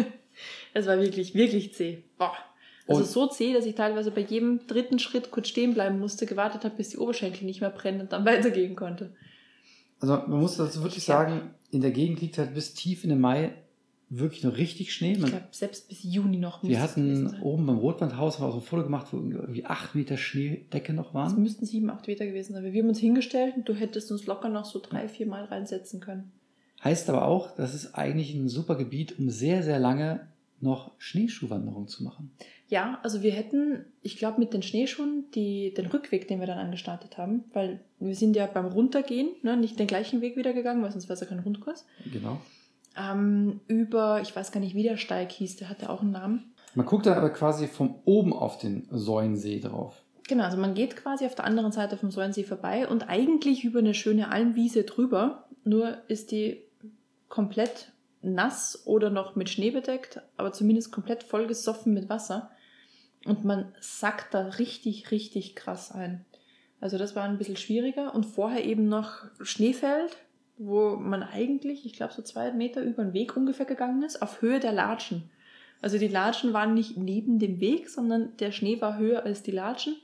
Es 0.73 0.85
war 0.85 0.99
wirklich, 0.99 1.33
wirklich 1.33 1.73
zäh. 1.73 1.99
Boah. 2.17 2.33
Also 2.87 3.01
Und- 3.01 3.07
so 3.07 3.27
zäh, 3.27 3.53
dass 3.53 3.65
ich 3.65 3.75
teilweise 3.75 4.11
bei 4.11 4.21
jedem 4.21 4.67
dritten 4.67 4.99
Schritt 4.99 5.31
kurz 5.31 5.47
stehen 5.47 5.73
bleiben 5.73 5.99
musste, 5.99 6.25
gewartet 6.25 6.63
habe, 6.65 6.75
bis 6.75 6.89
die 6.89 6.97
Oberschenkel 6.97 7.45
nicht 7.45 7.61
mehr 7.61 7.71
brennen 7.71 8.01
und 8.01 8.11
dann 8.13 8.25
weitergehen 8.25 8.75
konnte. 8.75 9.11
Also 9.99 10.13
man 10.27 10.39
muss 10.39 10.57
dazu 10.57 10.83
wirklich 10.83 11.07
Ja. 11.07 11.17
sagen, 11.17 11.49
in 11.71 11.81
der 11.81 11.91
Gegend 11.91 12.21
liegt 12.21 12.37
halt 12.37 12.53
bis 12.53 12.73
tief 12.73 13.03
in 13.03 13.09
den 13.09 13.19
Mai 13.19 13.53
wirklich 14.09 14.43
noch 14.43 14.55
richtig 14.55 14.93
Schnee. 14.93 15.13
Ich 15.13 15.19
Man, 15.19 15.31
glaube, 15.31 15.47
selbst 15.49 15.89
bis 15.89 16.03
Juni 16.03 16.37
noch 16.37 16.61
wir 16.61 16.77
es 16.77 16.83
hatten 16.83 17.37
oben 17.41 17.65
beim 17.65 17.77
Rotwandhaus 17.79 18.39
auch 18.39 18.51
so 18.51 18.57
ein 18.59 18.61
Foto 18.63 18.83
gemacht, 18.83 19.07
wo 19.11 19.17
irgendwie 19.17 19.65
acht 19.65 19.95
Meter 19.95 20.15
Schneedecke 20.15 20.93
noch 20.93 21.07
Es 21.09 21.13
waren. 21.15 21.41
müssten 21.41 21.65
sieben, 21.65 21.89
acht 21.89 22.05
Meter 22.07 22.25
gewesen 22.27 22.53
sein. 22.53 22.63
Wir 22.71 22.81
haben 22.83 22.89
uns 22.89 22.99
hingestellt 22.99 23.55
und 23.57 23.67
du 23.67 23.73
hättest 23.73 24.11
uns 24.11 24.27
locker 24.27 24.47
noch 24.49 24.65
so 24.65 24.79
drei, 24.79 25.07
vier 25.07 25.25
Mal 25.25 25.45
reinsetzen 25.45 26.01
können. 26.01 26.31
Heißt 26.83 27.09
aber 27.09 27.25
auch, 27.25 27.55
das 27.55 27.73
ist 27.73 27.95
eigentlich 27.95 28.35
ein 28.35 28.47
super 28.47 28.75
Gebiet, 28.75 29.17
um 29.17 29.31
sehr, 29.31 29.63
sehr 29.63 29.79
lange 29.79 30.27
noch 30.61 30.91
Schneeschuhwanderung 30.97 31.87
zu 31.87 32.03
machen. 32.03 32.31
Ja, 32.67 32.99
also 33.03 33.21
wir 33.21 33.31
hätten, 33.31 33.85
ich 34.01 34.17
glaube, 34.17 34.39
mit 34.39 34.53
den 34.53 34.63
Schneeschuhen 34.63 35.25
die, 35.35 35.73
den 35.73 35.85
Rückweg, 35.87 36.27
den 36.27 36.39
wir 36.39 36.47
dann 36.47 36.57
angestartet 36.57 37.17
haben, 37.17 37.43
weil 37.53 37.81
wir 37.99 38.15
sind 38.15 38.35
ja 38.35 38.47
beim 38.47 38.65
Runtergehen, 38.65 39.29
ne, 39.43 39.57
nicht 39.57 39.77
den 39.77 39.87
gleichen 39.87 40.21
Weg 40.21 40.35
wieder 40.37 40.53
gegangen, 40.53 40.81
weil 40.81 40.91
sonst 40.91 41.05
wäre 41.05 41.13
es 41.13 41.21
ja 41.21 41.27
kein 41.27 41.39
Rundkurs. 41.39 41.85
Genau. 42.11 42.39
Ähm, 42.97 43.59
über, 43.67 44.21
ich 44.21 44.35
weiß 44.35 44.51
gar 44.51 44.59
nicht, 44.59 44.75
wie 44.75 44.83
der 44.83 44.97
Steig 44.97 45.31
hieß, 45.31 45.57
der 45.57 45.69
hatte 45.69 45.89
auch 45.89 46.01
einen 46.01 46.11
Namen. 46.11 46.53
Man 46.73 46.85
guckt 46.85 47.05
dann 47.05 47.17
aber 47.17 47.29
quasi 47.29 47.67
von 47.67 47.95
oben 48.05 48.33
auf 48.33 48.57
den 48.57 48.87
Säuensee 48.89 49.59
drauf. 49.59 50.01
Genau, 50.27 50.43
also 50.43 50.57
man 50.57 50.73
geht 50.73 50.95
quasi 50.95 51.25
auf 51.25 51.35
der 51.35 51.45
anderen 51.45 51.71
Seite 51.71 51.97
vom 51.97 52.09
Säulensee 52.09 52.43
vorbei 52.43 52.87
und 52.87 53.09
eigentlich 53.09 53.63
über 53.63 53.79
eine 53.79 53.93
schöne 53.93 54.31
Almwiese 54.31 54.83
drüber, 54.83 55.47
nur 55.63 55.97
ist 56.07 56.31
die 56.31 56.63
komplett 57.29 57.91
nass 58.33 58.83
oder 58.85 59.09
noch 59.09 59.35
mit 59.35 59.49
Schnee 59.49 59.71
bedeckt, 59.71 60.21
aber 60.37 60.51
zumindest 60.51 60.91
komplett 60.91 61.23
vollgesoffen 61.23 61.93
mit 61.93 62.09
Wasser. 62.09 62.51
Und 63.25 63.43
man 63.43 63.73
sackt 63.79 64.33
da 64.33 64.47
richtig, 64.47 65.11
richtig 65.11 65.55
krass 65.55 65.91
ein. 65.91 66.25
Also 66.79 66.97
das 66.97 67.15
war 67.15 67.23
ein 67.23 67.37
bisschen 67.37 67.57
schwieriger. 67.57 68.13
Und 68.13 68.25
vorher 68.25 68.65
eben 68.65 68.87
noch 68.87 69.25
Schneefeld, 69.41 70.17
wo 70.57 70.95
man 70.95 71.23
eigentlich, 71.23 71.85
ich 71.85 71.93
glaube, 71.93 72.13
so 72.13 72.21
zwei 72.21 72.51
Meter 72.51 72.81
über 72.83 73.03
den 73.03 73.13
Weg 73.13 73.35
ungefähr 73.35 73.65
gegangen 73.65 74.03
ist, 74.03 74.21
auf 74.21 74.41
Höhe 74.41 74.59
der 74.59 74.71
Latschen. 74.71 75.29
Also 75.81 75.97
die 75.97 76.07
Latschen 76.07 76.53
waren 76.53 76.73
nicht 76.73 76.97
neben 76.97 77.39
dem 77.39 77.59
Weg, 77.59 77.89
sondern 77.89 78.35
der 78.37 78.51
Schnee 78.51 78.81
war 78.81 78.97
höher 78.97 79.23
als 79.23 79.43
die 79.43 79.51
Latschen. 79.51 79.95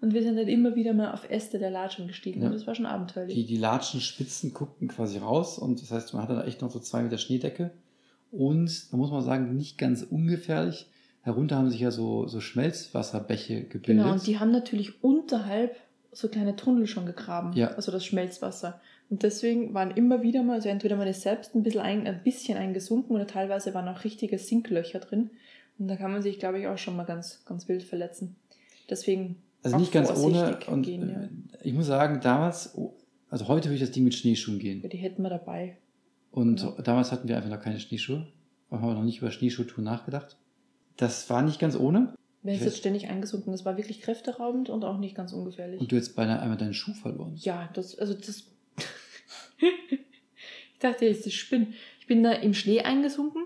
Und 0.00 0.14
wir 0.14 0.22
sind 0.22 0.36
dann 0.36 0.48
immer 0.48 0.76
wieder 0.76 0.94
mal 0.94 1.12
auf 1.12 1.28
Äste 1.28 1.58
der 1.58 1.70
Latschen 1.70 2.06
gestiegen. 2.06 2.40
Ja. 2.40 2.46
Und 2.46 2.54
das 2.54 2.66
war 2.66 2.74
schon 2.74 2.86
abenteuerlich. 2.86 3.34
Die, 3.34 3.46
die 3.46 3.58
Latschenspitzen 3.58 4.54
guckten 4.54 4.88
quasi 4.88 5.18
raus 5.18 5.58
und 5.58 5.82
das 5.82 5.90
heißt, 5.90 6.14
man 6.14 6.22
hatte 6.22 6.34
da 6.34 6.44
echt 6.44 6.62
noch 6.62 6.70
so 6.70 6.78
zwei 6.78 7.02
Meter 7.02 7.18
Schneedecke. 7.18 7.70
Und 8.32 8.92
da 8.92 8.96
muss 8.96 9.10
man 9.10 9.22
sagen, 9.22 9.56
nicht 9.56 9.76
ganz 9.76 10.02
ungefährlich. 10.02 10.86
Herunter 11.22 11.56
haben 11.56 11.70
sich 11.70 11.80
ja 11.80 11.90
so, 11.90 12.26
so 12.28 12.40
Schmelzwasserbäche 12.40 13.64
gebildet. 13.64 14.04
Genau, 14.04 14.12
und 14.12 14.26
die 14.26 14.38
haben 14.38 14.52
natürlich 14.52 15.04
unterhalb 15.04 15.76
so 16.12 16.28
kleine 16.28 16.56
Tunnel 16.56 16.86
schon 16.86 17.06
gegraben. 17.06 17.52
Ja. 17.52 17.68
Also 17.68 17.92
das 17.92 18.04
Schmelzwasser. 18.04 18.80
Und 19.10 19.22
deswegen 19.22 19.74
waren 19.74 19.90
immer 19.90 20.22
wieder 20.22 20.42
mal, 20.42 20.54
also 20.54 20.68
entweder 20.68 20.96
man 20.96 21.08
ist 21.08 21.22
selbst 21.22 21.54
ein 21.54 21.62
bisschen, 21.62 21.80
ein, 21.80 22.06
ein 22.06 22.22
bisschen 22.22 22.56
eingesunken 22.56 23.14
oder 23.14 23.26
teilweise 23.26 23.74
waren 23.74 23.88
auch 23.88 24.04
richtige 24.04 24.38
Sinklöcher 24.38 25.00
drin. 25.00 25.30
Und 25.78 25.88
da 25.88 25.96
kann 25.96 26.12
man 26.12 26.22
sich, 26.22 26.38
glaube 26.38 26.60
ich, 26.60 26.68
auch 26.68 26.78
schon 26.78 26.96
mal 26.96 27.04
ganz, 27.04 27.44
ganz 27.44 27.68
wild 27.68 27.82
verletzen. 27.82 28.36
Deswegen 28.88 29.36
also 29.62 29.78
nicht 29.78 29.92
ganz 29.92 30.10
ohne. 30.16 30.58
Und 30.66 30.82
gehen, 30.82 31.08
ja. 31.08 31.22
äh, 31.58 31.68
ich 31.68 31.72
muss 31.74 31.86
sagen, 31.86 32.20
damals, 32.22 32.74
oh, 32.76 32.94
also 33.28 33.48
heute 33.48 33.66
würde 33.68 33.74
ich 33.76 33.80
das 33.80 33.90
Ding 33.90 34.04
mit 34.04 34.14
Schneeschuhen 34.14 34.58
gehen. 34.58 34.82
Ja, 34.82 34.88
die 34.88 34.96
hätten 34.98 35.22
wir 35.22 35.30
dabei. 35.30 35.76
Und 36.30 36.62
Ja. 36.62 36.70
damals 36.82 37.12
hatten 37.12 37.28
wir 37.28 37.36
einfach 37.36 37.50
noch 37.50 37.60
keine 37.60 37.80
Schneeschuhe. 37.80 38.26
Wir 38.70 38.80
haben 38.80 38.94
noch 38.94 39.02
nicht 39.04 39.18
über 39.18 39.30
Schneeschuhtouren 39.30 39.84
nachgedacht. 39.84 40.36
Das 40.96 41.28
war 41.30 41.42
nicht 41.42 41.58
ganz 41.58 41.76
ohne. 41.76 42.14
Wenn 42.42 42.54
Ich 42.54 42.60
es 42.60 42.66
weiß- 42.66 42.70
jetzt 42.70 42.78
ständig 42.78 43.08
eingesunken, 43.08 43.52
das 43.52 43.64
war 43.64 43.76
wirklich 43.76 44.00
kräfteraubend 44.00 44.70
und 44.70 44.84
auch 44.84 44.98
nicht 44.98 45.14
ganz 45.14 45.32
ungefährlich. 45.32 45.80
Und 45.80 45.90
du 45.92 45.96
jetzt 45.96 46.14
beinahe 46.16 46.40
einmal 46.40 46.56
deinen 46.56 46.72
Schuh 46.74 46.94
verloren. 46.94 47.34
Ja, 47.36 47.68
das, 47.74 47.98
also 47.98 48.14
das. 48.14 48.44
ich 49.58 50.78
dachte, 50.78 51.04
jetzt 51.06 51.26
ist 51.26 51.34
Spinn. 51.34 51.74
Ich 52.00 52.06
bin 52.06 52.22
da 52.22 52.32
im 52.32 52.54
Schnee 52.54 52.80
eingesunken. 52.80 53.42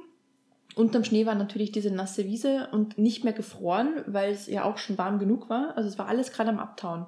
Unterm 0.75 1.05
Schnee 1.05 1.27
war 1.27 1.35
natürlich 1.35 1.73
diese 1.73 1.91
nasse 1.91 2.25
Wiese 2.25 2.69
und 2.73 2.99
nicht 2.99 3.23
mehr 3.23 3.33
gefroren, 3.33 4.03
weil 4.07 4.33
es 4.33 4.47
ja 4.47 4.65
auch 4.65 4.79
schon 4.79 4.99
warm 4.99 5.19
genug 5.19 5.49
war. 5.49 5.77
Also 5.77 5.89
es 5.89 5.99
war 5.99 6.09
alles 6.09 6.33
gerade 6.33 6.51
am 6.51 6.59
Abtauen. 6.59 7.07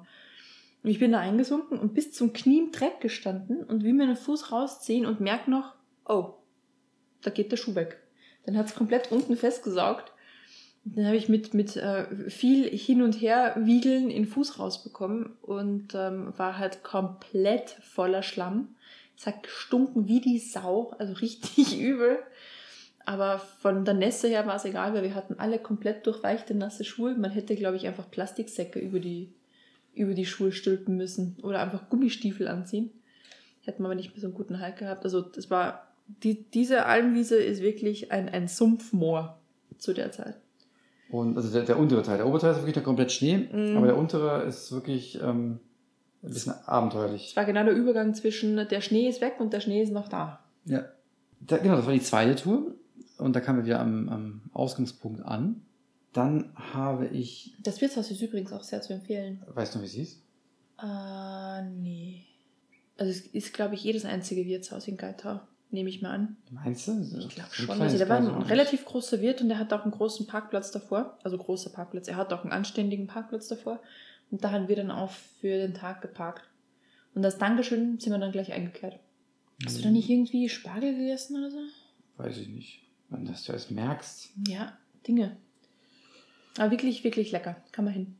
Und 0.83 0.89
ich 0.89 0.99
bin 0.99 1.11
da 1.11 1.19
eingesunken 1.19 1.77
und 1.77 1.93
bis 1.93 2.13
zum 2.13 2.31
Knie 2.33 2.59
im 2.59 2.71
Dreck 2.71 3.01
gestanden 3.01 3.63
und 3.63 3.83
will 3.83 3.93
mir 3.93 4.07
den 4.07 4.15
Fuß 4.15 4.51
rausziehen 4.51 5.05
und 5.05 5.19
merke 5.19 5.51
noch, 5.51 5.73
oh, 6.05 6.35
da 7.21 7.29
geht 7.29 7.51
der 7.51 7.57
Schuh 7.57 7.75
weg. 7.75 7.99
Dann 8.45 8.57
hat 8.57 8.67
es 8.67 8.75
komplett 8.75 9.11
unten 9.11 9.35
festgesaugt. 9.35 10.13
Dann 10.85 11.05
habe 11.05 11.17
ich 11.17 11.27
mit, 11.27 11.53
mit 11.53 11.75
äh, 11.75 12.29
viel 12.29 12.69
hin 12.69 13.01
und 13.01 13.19
her 13.19 13.55
wiegeln 13.59 14.07
den 14.07 14.25
Fuß 14.25 14.59
rausbekommen 14.59 15.35
und 15.41 15.93
ähm, 15.93 16.33
war 16.37 16.57
halt 16.57 16.83
komplett 16.83 17.71
voller 17.81 18.23
Schlamm. 18.23 18.75
Es 19.17 19.25
hat 19.25 19.43
gestunken 19.43 20.07
wie 20.07 20.21
die 20.21 20.39
Sau, 20.39 20.95
also 20.97 21.13
richtig 21.13 21.77
übel. 21.81 22.19
Aber 23.09 23.39
von 23.39 23.85
der 23.85 23.93
Nässe 23.93 24.27
her 24.27 24.45
war 24.47 24.57
es 24.57 24.65
egal, 24.65 24.93
weil 24.93 25.01
wir 25.03 25.15
hatten 25.15 25.35
alle 25.39 25.59
komplett 25.59 26.05
durchweichte 26.05 26.53
nasse 26.53 26.83
Schuhe. 26.83 27.15
Man 27.15 27.31
hätte, 27.31 27.55
glaube 27.55 27.77
ich, 27.77 27.87
einfach 27.87 28.11
Plastiksäcke 28.11 28.79
über 28.79 28.99
die, 28.99 29.31
über 29.93 30.13
die 30.13 30.25
Schuhe 30.25 30.51
stülpen 30.51 30.97
müssen 30.97 31.37
oder 31.41 31.61
einfach 31.61 31.89
Gummistiefel 31.89 32.49
anziehen. 32.49 32.91
Hätten 33.63 33.81
wir 33.81 33.85
aber 33.85 33.95
nicht 33.95 34.11
mehr 34.11 34.19
so 34.19 34.27
einen 34.27 34.33
guten 34.35 34.59
Halt 34.59 34.75
gehabt. 34.75 35.05
Also 35.05 35.21
das 35.21 35.49
war, 35.49 35.87
die, 36.21 36.43
diese 36.51 36.85
Almwiese 36.85 37.37
ist 37.37 37.61
wirklich 37.61 38.11
ein, 38.11 38.27
ein 38.27 38.49
Sumpfmoor 38.49 39.37
zu 39.77 39.93
der 39.93 40.11
Zeit. 40.11 40.35
Und 41.09 41.37
also 41.37 41.49
der, 41.49 41.63
der 41.63 41.79
untere 41.79 42.03
Teil. 42.03 42.17
Der 42.17 42.27
obere 42.27 42.41
Teil 42.41 42.51
ist 42.51 42.57
wirklich 42.57 42.75
noch 42.75 42.83
komplett 42.83 43.13
Schnee, 43.13 43.37
Mhm. 43.37 43.77
aber 43.77 43.87
der 43.87 43.97
untere 43.97 44.43
ist 44.43 44.73
wirklich 44.73 45.17
ähm, 45.23 45.61
ein 46.23 46.29
bisschen 46.29 46.55
abenteuerlich. 46.65 47.29
Es 47.29 47.35
war 47.37 47.45
genau 47.45 47.63
der 47.63 47.73
Übergang 47.73 48.13
zwischen 48.15 48.57
der 48.67 48.81
Schnee 48.81 49.07
ist 49.07 49.21
weg 49.21 49.35
und 49.39 49.53
der 49.53 49.61
Schnee 49.61 49.81
ist 49.81 49.93
noch 49.93 50.09
da. 50.09 50.41
Ja. 50.65 50.83
Da, 51.39 51.55
genau, 51.57 51.77
das 51.77 51.85
war 51.85 51.93
die 51.93 52.01
zweite 52.01 52.35
Tour. 52.35 52.73
Und 53.17 53.35
da 53.35 53.39
kamen 53.39 53.59
wir 53.59 53.65
wieder 53.65 53.79
am, 53.79 54.09
am 54.09 54.41
Ausgangspunkt 54.53 55.23
an. 55.23 55.61
Dann 56.13 56.51
habe 56.55 57.07
ich, 57.07 57.53
Das 57.63 57.81
Wirtshaus 57.81 58.09
ist 58.11 58.21
übrigens 58.21 58.51
auch 58.53 58.63
sehr 58.63 58.81
zu 58.81 58.93
empfehlen. 58.93 59.43
weißt 59.53 59.75
du, 59.75 59.81
wie 59.81 59.85
es 59.85 59.93
hieß? 59.93 60.21
Äh, 60.81 61.61
nee. 61.63 62.23
Also 62.97 63.11
es 63.11 63.21
ist, 63.27 63.53
glaube 63.53 63.75
ich, 63.75 63.83
jedes 63.83 64.05
einzige 64.05 64.45
Wirtshaus 64.45 64.87
in 64.87 64.97
Geitau, 64.97 65.39
nehme 65.69 65.89
ich 65.89 66.01
mal 66.01 66.11
an. 66.11 66.37
Meinst 66.49 66.87
du? 66.87 66.99
Ich 67.19 67.29
glaube 67.29 67.49
schon. 67.53 67.81
Also 67.81 67.97
der 67.97 68.09
war 68.09 68.17
ein 68.17 68.41
relativ 68.43 68.85
großer 68.85 69.21
Wirt 69.21 69.41
und 69.41 69.49
der 69.49 69.59
hat 69.59 69.71
auch 69.73 69.83
einen 69.83 69.91
großen 69.91 70.25
Parkplatz 70.25 70.71
davor. 70.71 71.17
Also 71.23 71.37
großer 71.37 71.69
Parkplatz. 71.69 72.07
Er 72.07 72.15
hat 72.15 72.33
auch 72.33 72.43
einen 72.43 72.51
anständigen 72.53 73.07
Parkplatz 73.07 73.47
davor. 73.47 73.79
Und 74.31 74.43
da 74.43 74.51
haben 74.51 74.67
wir 74.67 74.75
dann 74.75 74.91
auch 74.91 75.11
für 75.11 75.57
den 75.57 75.73
Tag 75.73 76.01
geparkt. 76.01 76.43
Und 77.13 77.23
als 77.23 77.37
Dankeschön 77.37 77.99
sind 77.99 78.11
wir 78.11 78.19
dann 78.19 78.31
gleich 78.31 78.51
eingekehrt. 78.51 78.99
Hast 79.65 79.79
du 79.79 79.83
da 79.83 79.89
nicht 79.89 80.09
irgendwie 80.09 80.49
Spargel 80.49 80.95
gegessen 80.95 81.37
oder 81.37 81.51
so? 81.51 81.57
Weiß 82.17 82.37
ich 82.37 82.47
nicht. 82.47 82.86
Wenn 83.09 83.25
das 83.25 83.43
du 83.43 83.53
alles 83.53 83.71
merkst. 83.71 84.29
Ja, 84.47 84.77
Dinge. 85.07 85.37
Aber 86.57 86.71
wirklich, 86.71 87.03
wirklich 87.03 87.31
lecker. 87.31 87.57
Kann 87.71 87.85
man 87.85 87.93
hin. 87.93 88.15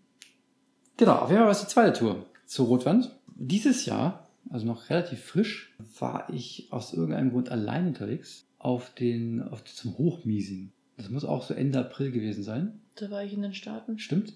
Genau, 0.97 1.15
auf 1.15 1.29
jeden 1.29 1.39
Fall 1.39 1.45
war 1.45 1.51
es 1.51 1.61
die 1.61 1.67
zweite 1.67 1.97
Tour 1.97 2.25
zur 2.45 2.67
Rotwand. 2.67 3.11
Dieses 3.35 3.85
Jahr 3.85 4.27
also 4.49 4.65
noch 4.65 4.89
relativ 4.89 5.21
frisch, 5.23 5.75
war 5.99 6.27
ich 6.31 6.67
aus 6.71 6.93
irgendeinem 6.93 7.31
Grund 7.31 7.49
allein 7.49 7.87
unterwegs 7.87 8.47
auf 8.59 8.93
den, 8.93 9.43
auf, 9.43 9.63
zum 9.65 9.97
Hochmiesing. 9.97 10.71
Das 10.97 11.09
muss 11.09 11.25
auch 11.25 11.43
so 11.43 11.53
Ende 11.53 11.79
April 11.79 12.11
gewesen 12.11 12.43
sein. 12.43 12.79
Da 12.95 13.11
war 13.11 13.23
ich 13.23 13.33
in 13.33 13.41
den 13.41 13.53
Staaten. 13.53 13.99
Stimmt. 13.99 14.33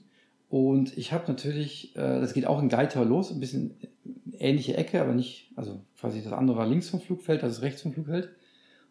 Und 0.49 0.97
ich 0.97 1.11
habe 1.11 1.25
natürlich, 1.27 1.95
äh, 1.95 2.19
das 2.19 2.33
geht 2.33 2.45
auch 2.45 2.61
in 2.61 2.69
Geithau 2.69 3.03
los, 3.03 3.31
ein 3.31 3.39
bisschen 3.39 3.75
ähnliche 4.37 4.75
Ecke, 4.75 5.01
aber 5.01 5.13
nicht, 5.13 5.51
also 5.55 5.81
quasi 5.99 6.21
das 6.21 6.33
andere 6.33 6.57
war 6.57 6.67
links 6.67 6.89
vom 6.89 6.99
Flugfeld, 6.99 7.41
das 7.41 7.57
ist 7.57 7.61
rechts 7.61 7.81
vom 7.81 7.93
Flugfeld. 7.93 8.29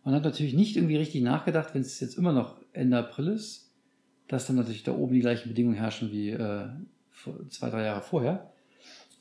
Und 0.05 0.15
habe 0.15 0.25
natürlich 0.25 0.55
nicht 0.55 0.77
irgendwie 0.77 0.97
richtig 0.97 1.23
nachgedacht, 1.23 1.75
wenn 1.75 1.83
es 1.83 2.01
jetzt 2.01 2.17
immer 2.17 2.33
noch 2.33 2.57
Ende 2.73 2.99
April 2.99 3.29
ist, 3.29 3.71
dass 4.29 4.47
dann 4.47 4.57
natürlich 4.57 4.83
da 4.83 4.97
oben 4.97 5.15
die 5.15 5.21
gleichen 5.21 5.49
Bedingungen 5.49 5.77
herrschen 5.77 6.11
wie 6.11 6.31
äh, 6.31 6.69
zwei, 7.49 7.71
drei 7.71 7.85
Jahre 7.85 8.01
vorher. 8.01 8.51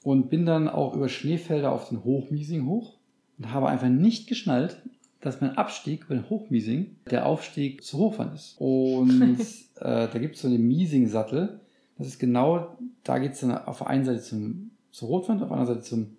Und 0.03 0.29
bin 0.29 0.45
dann 0.45 0.69
auch 0.69 0.95
über 0.95 1.09
Schneefelder 1.09 1.71
auf 1.71 1.89
den 1.89 2.03
Hochmiesing 2.03 2.65
hoch 2.65 2.95
und 3.37 3.51
habe 3.51 3.67
einfach 3.67 3.89
nicht 3.89 4.27
geschnallt, 4.27 4.81
dass 5.21 5.41
mein 5.41 5.57
Abstieg 5.57 6.05
über 6.05 6.15
den 6.15 6.29
Hochmiesing 6.29 6.95
der 7.11 7.25
Aufstieg 7.25 7.83
zu 7.83 7.97
Hochwand 7.97 8.35
ist. 8.35 8.55
Und 8.59 9.29
äh, 9.75 10.07
da 10.07 10.19
gibt 10.19 10.35
es 10.35 10.41
so 10.41 10.47
einen 10.47 10.65
Miesing-Sattel. 10.65 11.59
Das 11.97 12.07
ist 12.07 12.19
genau, 12.19 12.77
da 13.03 13.19
geht 13.19 13.33
es 13.33 13.41
dann 13.41 13.51
auf 13.51 13.79
der 13.79 13.87
einen 13.87 14.05
Seite 14.05 14.21
zum, 14.21 14.71
zur 14.91 15.09
Rotwand, 15.09 15.41
auf 15.41 15.49
der 15.49 15.57
anderen 15.57 15.75
Seite 15.75 15.87
zum 15.87 16.17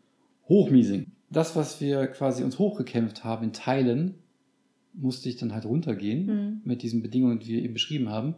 Hochmiesing. 0.48 1.06
Das, 1.30 1.56
was 1.56 1.80
wir 1.80 2.08
quasi 2.08 2.42
uns 2.42 2.58
hochgekämpft 2.58 3.24
haben 3.24 3.44
in 3.44 3.52
Teilen, 3.52 4.16
musste 4.92 5.28
ich 5.28 5.36
dann 5.36 5.52
halt 5.54 5.64
runtergehen 5.66 6.26
Mhm. 6.26 6.60
mit 6.64 6.82
diesen 6.82 7.02
Bedingungen, 7.02 7.38
die 7.38 7.48
wir 7.48 7.62
eben 7.62 7.74
beschrieben 7.74 8.08
haben. 8.08 8.34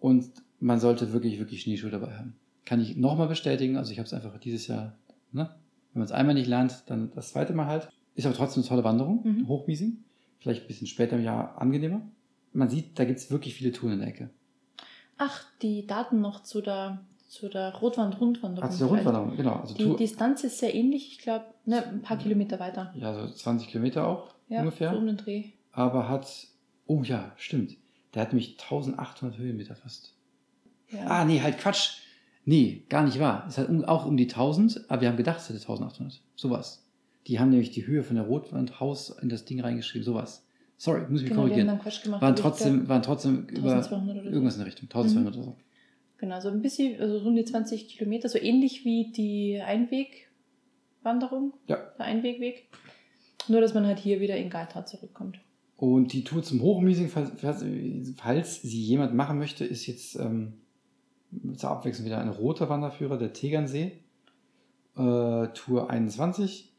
Und 0.00 0.30
man 0.60 0.80
sollte 0.80 1.12
wirklich, 1.12 1.38
wirklich 1.38 1.62
Schneeschuhe 1.62 1.90
dabei 1.90 2.16
haben. 2.16 2.34
Kann 2.64 2.80
ich 2.80 2.96
nochmal 2.96 3.28
bestätigen. 3.28 3.76
Also 3.76 3.92
ich 3.92 3.98
habe 3.98 4.06
es 4.06 4.12
einfach 4.14 4.38
dieses 4.38 4.66
Jahr, 4.66 4.96
ne? 5.32 5.50
wenn 5.92 6.00
man 6.00 6.04
es 6.06 6.12
einmal 6.12 6.34
nicht 6.34 6.46
lernt, 6.48 6.84
dann 6.86 7.10
das 7.14 7.30
zweite 7.30 7.52
Mal 7.52 7.66
halt. 7.66 7.88
Ist 8.14 8.26
aber 8.26 8.34
trotzdem 8.34 8.62
eine 8.62 8.68
tolle 8.68 8.84
Wanderung, 8.84 9.20
Mhm. 9.24 9.48
Hochmiesing. 9.48 9.98
Vielleicht 10.38 10.62
ein 10.62 10.68
bisschen 10.68 10.86
später 10.86 11.16
im 11.16 11.22
Jahr 11.24 11.60
angenehmer. 11.60 12.02
Man 12.52 12.68
sieht, 12.68 12.98
da 12.98 13.04
gibt 13.04 13.18
es 13.18 13.30
wirklich 13.30 13.54
viele 13.54 13.72
Touren 13.72 13.94
in 13.94 13.98
der 14.00 14.08
Ecke. 14.08 14.30
Ach, 15.18 15.44
die 15.62 15.86
Daten 15.86 16.20
noch 16.20 16.42
zu 16.42 16.60
der, 16.60 17.00
zu 17.28 17.48
der 17.48 17.74
Rotwand-Rundwanderung. 17.74 18.68
Also 18.68 18.78
der 18.78 18.88
vielleicht. 18.88 19.06
Rundwanderung, 19.06 19.36
genau. 19.36 19.54
Also 19.60 19.74
Die 19.74 19.96
Distanz 19.96 20.44
ist 20.44 20.58
sehr 20.58 20.74
ähnlich, 20.74 21.08
ich 21.12 21.18
glaube, 21.18 21.44
ne, 21.66 21.84
ein 21.86 22.02
paar 22.02 22.18
Kilometer 22.18 22.58
weiter. 22.60 22.92
ja, 22.96 23.12
so 23.14 23.32
20 23.32 23.68
Kilometer 23.68 24.06
auch 24.06 24.34
Ja, 24.48 24.60
ungefähr. 24.60 24.90
so 24.92 24.98
um 24.98 25.06
den 25.06 25.16
Dreh. 25.16 25.44
Aber 25.74 26.08
hat, 26.08 26.46
oh 26.86 27.02
ja, 27.02 27.32
stimmt. 27.36 27.76
Der 28.14 28.22
hat 28.22 28.32
nämlich 28.32 28.52
1800 28.60 29.38
Höhenmeter 29.38 29.74
fast. 29.74 30.14
Ja. 30.90 31.06
Ah, 31.06 31.24
nee, 31.24 31.40
halt 31.40 31.58
Quatsch. 31.58 31.98
Nee, 32.44 32.84
gar 32.88 33.04
nicht 33.04 33.18
wahr. 33.18 33.44
Es 33.48 33.58
hat 33.58 33.68
auch 33.88 34.06
um 34.06 34.16
die 34.16 34.24
1000, 34.28 34.84
aber 34.88 35.02
wir 35.02 35.08
haben 35.08 35.16
gedacht, 35.16 35.38
es 35.38 35.48
hätte 35.48 35.58
1800. 35.60 36.22
Sowas. 36.36 36.86
Die 37.26 37.40
haben 37.40 37.50
nämlich 37.50 37.70
die 37.70 37.86
Höhe 37.86 38.02
von 38.02 38.16
der 38.16 38.26
Rotwandhaus 38.26 39.10
in 39.10 39.28
das 39.28 39.44
Ding 39.44 39.60
reingeschrieben. 39.60 40.04
Sowas. 40.04 40.46
Sorry, 40.76 41.00
muss 41.08 41.22
ich 41.22 41.28
mich 41.28 41.30
genau, 41.30 41.42
haben 41.42 41.48
korrigieren. 41.48 41.80
gemacht. 42.02 42.22
Waren 42.22 42.36
trotzdem, 42.36 42.88
waren 42.88 43.02
trotzdem 43.02 43.46
über 43.48 43.72
1200 43.72 44.16
oder 44.16 44.24
so. 44.24 44.30
irgendwas 44.30 44.54
in 44.54 44.60
der 44.60 44.66
Richtung. 44.66 44.88
1200 44.88 45.34
oder 45.36 45.44
so. 45.44 45.56
Genau, 46.18 46.40
so 46.40 46.48
ein 46.50 46.62
bisschen, 46.62 47.00
also 47.00 47.18
so 47.18 47.28
um 47.28 47.34
die 47.34 47.44
20 47.44 47.88
Kilometer, 47.88 48.28
so 48.28 48.38
ähnlich 48.38 48.84
wie 48.84 49.10
die 49.12 49.60
Einwegwanderung, 49.60 51.54
Ja. 51.66 51.76
der 51.98 52.06
Einwegweg. 52.06 52.68
Nur, 53.48 53.60
dass 53.60 53.74
man 53.74 53.86
halt 53.86 53.98
hier 53.98 54.20
wieder 54.20 54.36
in 54.36 54.50
Gaita 54.50 54.86
zurückkommt. 54.86 55.38
Und 55.76 56.12
die 56.12 56.24
Tour 56.24 56.42
zum 56.42 56.62
Hochmiesing, 56.62 57.08
falls, 57.08 58.62
sie 58.62 58.82
jemand 58.82 59.14
machen 59.14 59.38
möchte, 59.38 59.64
ist 59.64 59.86
jetzt 59.86 60.16
ähm, 60.16 60.54
zur 61.56 61.70
Abwechslung 61.70 62.06
wieder 62.06 62.18
ein 62.18 62.28
roter 62.28 62.68
Wanderführer, 62.68 63.18
der 63.18 63.32
Tegernsee. 63.32 63.92
Äh, 64.96 65.48
Tour 65.48 65.90
21. 65.90 66.72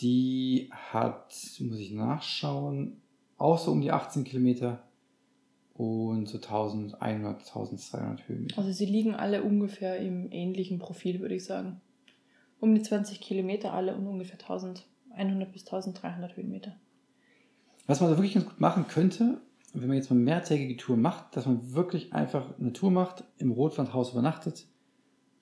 Die 0.00 0.70
hat, 0.72 1.34
muss 1.60 1.78
ich 1.78 1.92
nachschauen, 1.92 3.02
auch 3.36 3.58
so 3.58 3.70
um 3.70 3.82
die 3.82 3.92
18 3.92 4.24
Kilometer 4.24 4.82
und 5.74 6.26
so 6.26 6.38
1100, 6.38 7.40
1200 7.40 8.28
Höhenmeter. 8.28 8.58
Also 8.58 8.72
sie 8.72 8.86
liegen 8.86 9.14
alle 9.14 9.42
ungefähr 9.42 9.98
im 9.98 10.30
ähnlichen 10.30 10.78
Profil, 10.78 11.20
würde 11.20 11.34
ich 11.34 11.44
sagen. 11.44 11.80
Um 12.60 12.74
die 12.74 12.82
20 12.82 13.20
Kilometer 13.20 13.72
alle 13.74 13.94
und 13.94 14.06
ungefähr 14.06 14.38
1100 14.40 15.52
bis 15.52 15.66
1300 15.66 16.36
Höhenmeter. 16.36 16.76
Was 17.86 18.00
man 18.00 18.10
da 18.10 18.16
wirklich 18.16 18.34
ganz 18.34 18.46
gut 18.46 18.60
machen 18.60 18.86
könnte, 18.88 19.40
wenn 19.74 19.88
man 19.88 19.96
jetzt 19.96 20.10
mal 20.10 20.16
mehrtägige 20.16 20.76
Tour 20.76 20.96
macht, 20.96 21.36
dass 21.36 21.46
man 21.46 21.74
wirklich 21.74 22.12
einfach 22.12 22.58
eine 22.58 22.72
Tour 22.72 22.90
macht, 22.90 23.24
im 23.38 23.52
Rotwandhaus 23.52 24.12
übernachtet, 24.12 24.66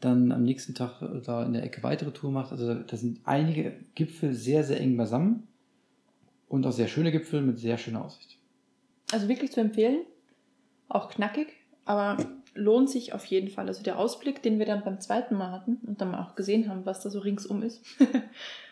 dann 0.00 0.33
am 0.33 0.42
nächsten 0.42 0.74
Tag 0.74 1.03
äh, 1.03 1.20
da 1.20 1.44
in 1.44 1.53
der 1.53 1.62
Ecke 1.62 1.83
weitere 1.83 2.12
Tour 2.12 2.31
macht. 2.31 2.53
Also 2.53 2.74
da 2.74 2.96
sind 2.96 3.20
einige 3.24 3.85
Gipfel 3.94 4.33
sehr, 4.33 4.64
sehr 4.64 4.81
eng 4.81 4.96
beisammen 4.96 5.46
und 6.48 6.66
auch 6.66 6.72
sehr 6.72 6.88
schöne 6.88 7.12
Gipfel 7.12 7.42
mit 7.42 7.59
sehr 7.59 7.76
schöner 7.76 8.05
Aussicht. 8.05 8.38
Also 9.12 9.29
wirklich 9.29 9.53
zu 9.53 9.61
empfehlen. 9.61 10.05
Auch 10.88 11.11
knackig, 11.11 11.48
aber 11.85 12.16
lohnt 12.55 12.90
sich 12.90 13.12
auf 13.12 13.24
jeden 13.26 13.48
Fall. 13.48 13.68
Also 13.68 13.83
der 13.83 13.98
Ausblick, 13.98 14.42
den 14.42 14.59
wir 14.59 14.66
dann 14.66 14.83
beim 14.83 15.00
zweiten 15.00 15.37
Mal 15.37 15.53
hatten 15.53 15.79
und 15.87 16.00
dann 16.00 16.14
auch 16.14 16.35
gesehen 16.35 16.68
haben, 16.68 16.85
was 16.87 17.00
da 17.00 17.11
so 17.11 17.20
ringsum 17.20 17.62
ist, 17.62 17.85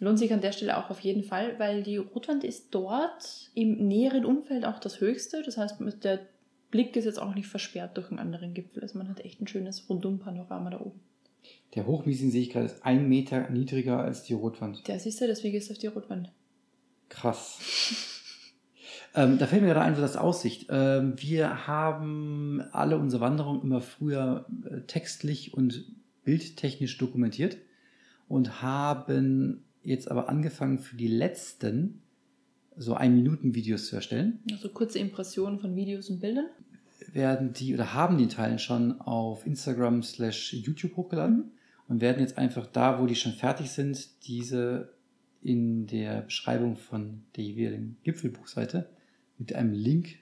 lohnt 0.00 0.18
sich 0.18 0.32
an 0.32 0.40
der 0.40 0.52
Stelle 0.52 0.76
auch 0.76 0.90
auf 0.90 1.00
jeden 1.00 1.24
Fall, 1.24 1.58
weil 1.58 1.82
die 1.82 1.96
Rotwand 1.96 2.44
ist 2.44 2.68
dort 2.70 3.50
im 3.54 3.88
näheren 3.88 4.24
Umfeld 4.24 4.64
auch 4.64 4.78
das 4.78 5.00
höchste. 5.00 5.42
Das 5.42 5.56
heißt, 5.56 5.76
der 6.02 6.20
Blick 6.70 6.96
ist 6.96 7.04
jetzt 7.04 7.20
auch 7.20 7.34
nicht 7.34 7.48
versperrt 7.48 7.96
durch 7.96 8.10
einen 8.10 8.18
anderen 8.18 8.54
Gipfel. 8.54 8.82
Also 8.82 8.98
man 8.98 9.08
hat 9.08 9.20
echt 9.20 9.40
ein 9.40 9.46
schönes 9.46 9.88
Rundum-Panorama 9.88 10.70
da 10.70 10.80
oben. 10.80 11.00
Der 11.74 11.86
Hochmiesing 11.86 12.30
sehe 12.30 12.42
ich 12.42 12.50
gerade, 12.50 12.66
ist 12.66 12.84
ein 12.84 13.08
Meter 13.08 13.48
niedriger 13.50 13.98
als 13.98 14.22
die 14.24 14.34
Rotwand. 14.34 14.86
Der 14.86 14.98
siehst 14.98 15.20
du, 15.20 15.26
deswegen 15.26 15.56
ist 15.56 15.70
auf 15.70 15.78
die 15.78 15.86
Rotwand. 15.86 16.30
Krass. 17.08 17.58
ähm, 19.14 19.38
da 19.38 19.46
fällt 19.46 19.62
mir 19.62 19.68
gerade 19.68 19.80
ein, 19.80 19.94
so 19.94 20.00
das 20.00 20.16
Aussicht. 20.16 20.66
Ähm, 20.70 21.14
wir 21.16 21.66
haben 21.66 22.62
alle 22.72 22.98
unsere 22.98 23.22
Wanderungen 23.22 23.62
immer 23.62 23.80
früher 23.80 24.46
äh, 24.64 24.80
textlich 24.82 25.54
und 25.54 25.84
bildtechnisch 26.24 26.98
dokumentiert 26.98 27.56
und 28.28 28.60
haben 28.60 29.64
jetzt 29.88 30.10
aber 30.10 30.28
angefangen 30.28 30.78
für 30.78 30.96
die 30.96 31.08
letzten 31.08 32.02
so 32.76 32.94
ein 32.94 33.14
Minuten 33.14 33.54
Videos 33.54 33.86
zu 33.86 33.96
erstellen. 33.96 34.40
Also 34.52 34.68
kurze 34.68 34.98
Impressionen 34.98 35.58
von 35.58 35.74
Videos 35.74 36.10
und 36.10 36.20
Bildern. 36.20 36.46
Werden 37.12 37.52
die 37.52 37.74
oder 37.74 37.94
haben 37.94 38.18
die 38.18 38.28
Teilen 38.28 38.58
schon 38.58 39.00
auf 39.00 39.46
Instagram 39.46 40.02
slash 40.02 40.52
YouTube 40.52 40.96
hochgeladen 40.96 41.52
und 41.88 42.00
werden 42.00 42.20
jetzt 42.20 42.38
einfach 42.38 42.66
da, 42.66 43.00
wo 43.00 43.06
die 43.06 43.14
schon 43.14 43.32
fertig 43.32 43.70
sind, 43.70 44.26
diese 44.26 44.94
in 45.42 45.86
der 45.86 46.22
Beschreibung 46.22 46.76
von 46.76 47.22
der 47.36 47.44
jeweiligen 47.44 47.96
Gipfelbuchseite 48.02 48.90
mit 49.38 49.54
einem 49.54 49.72
Link 49.72 50.16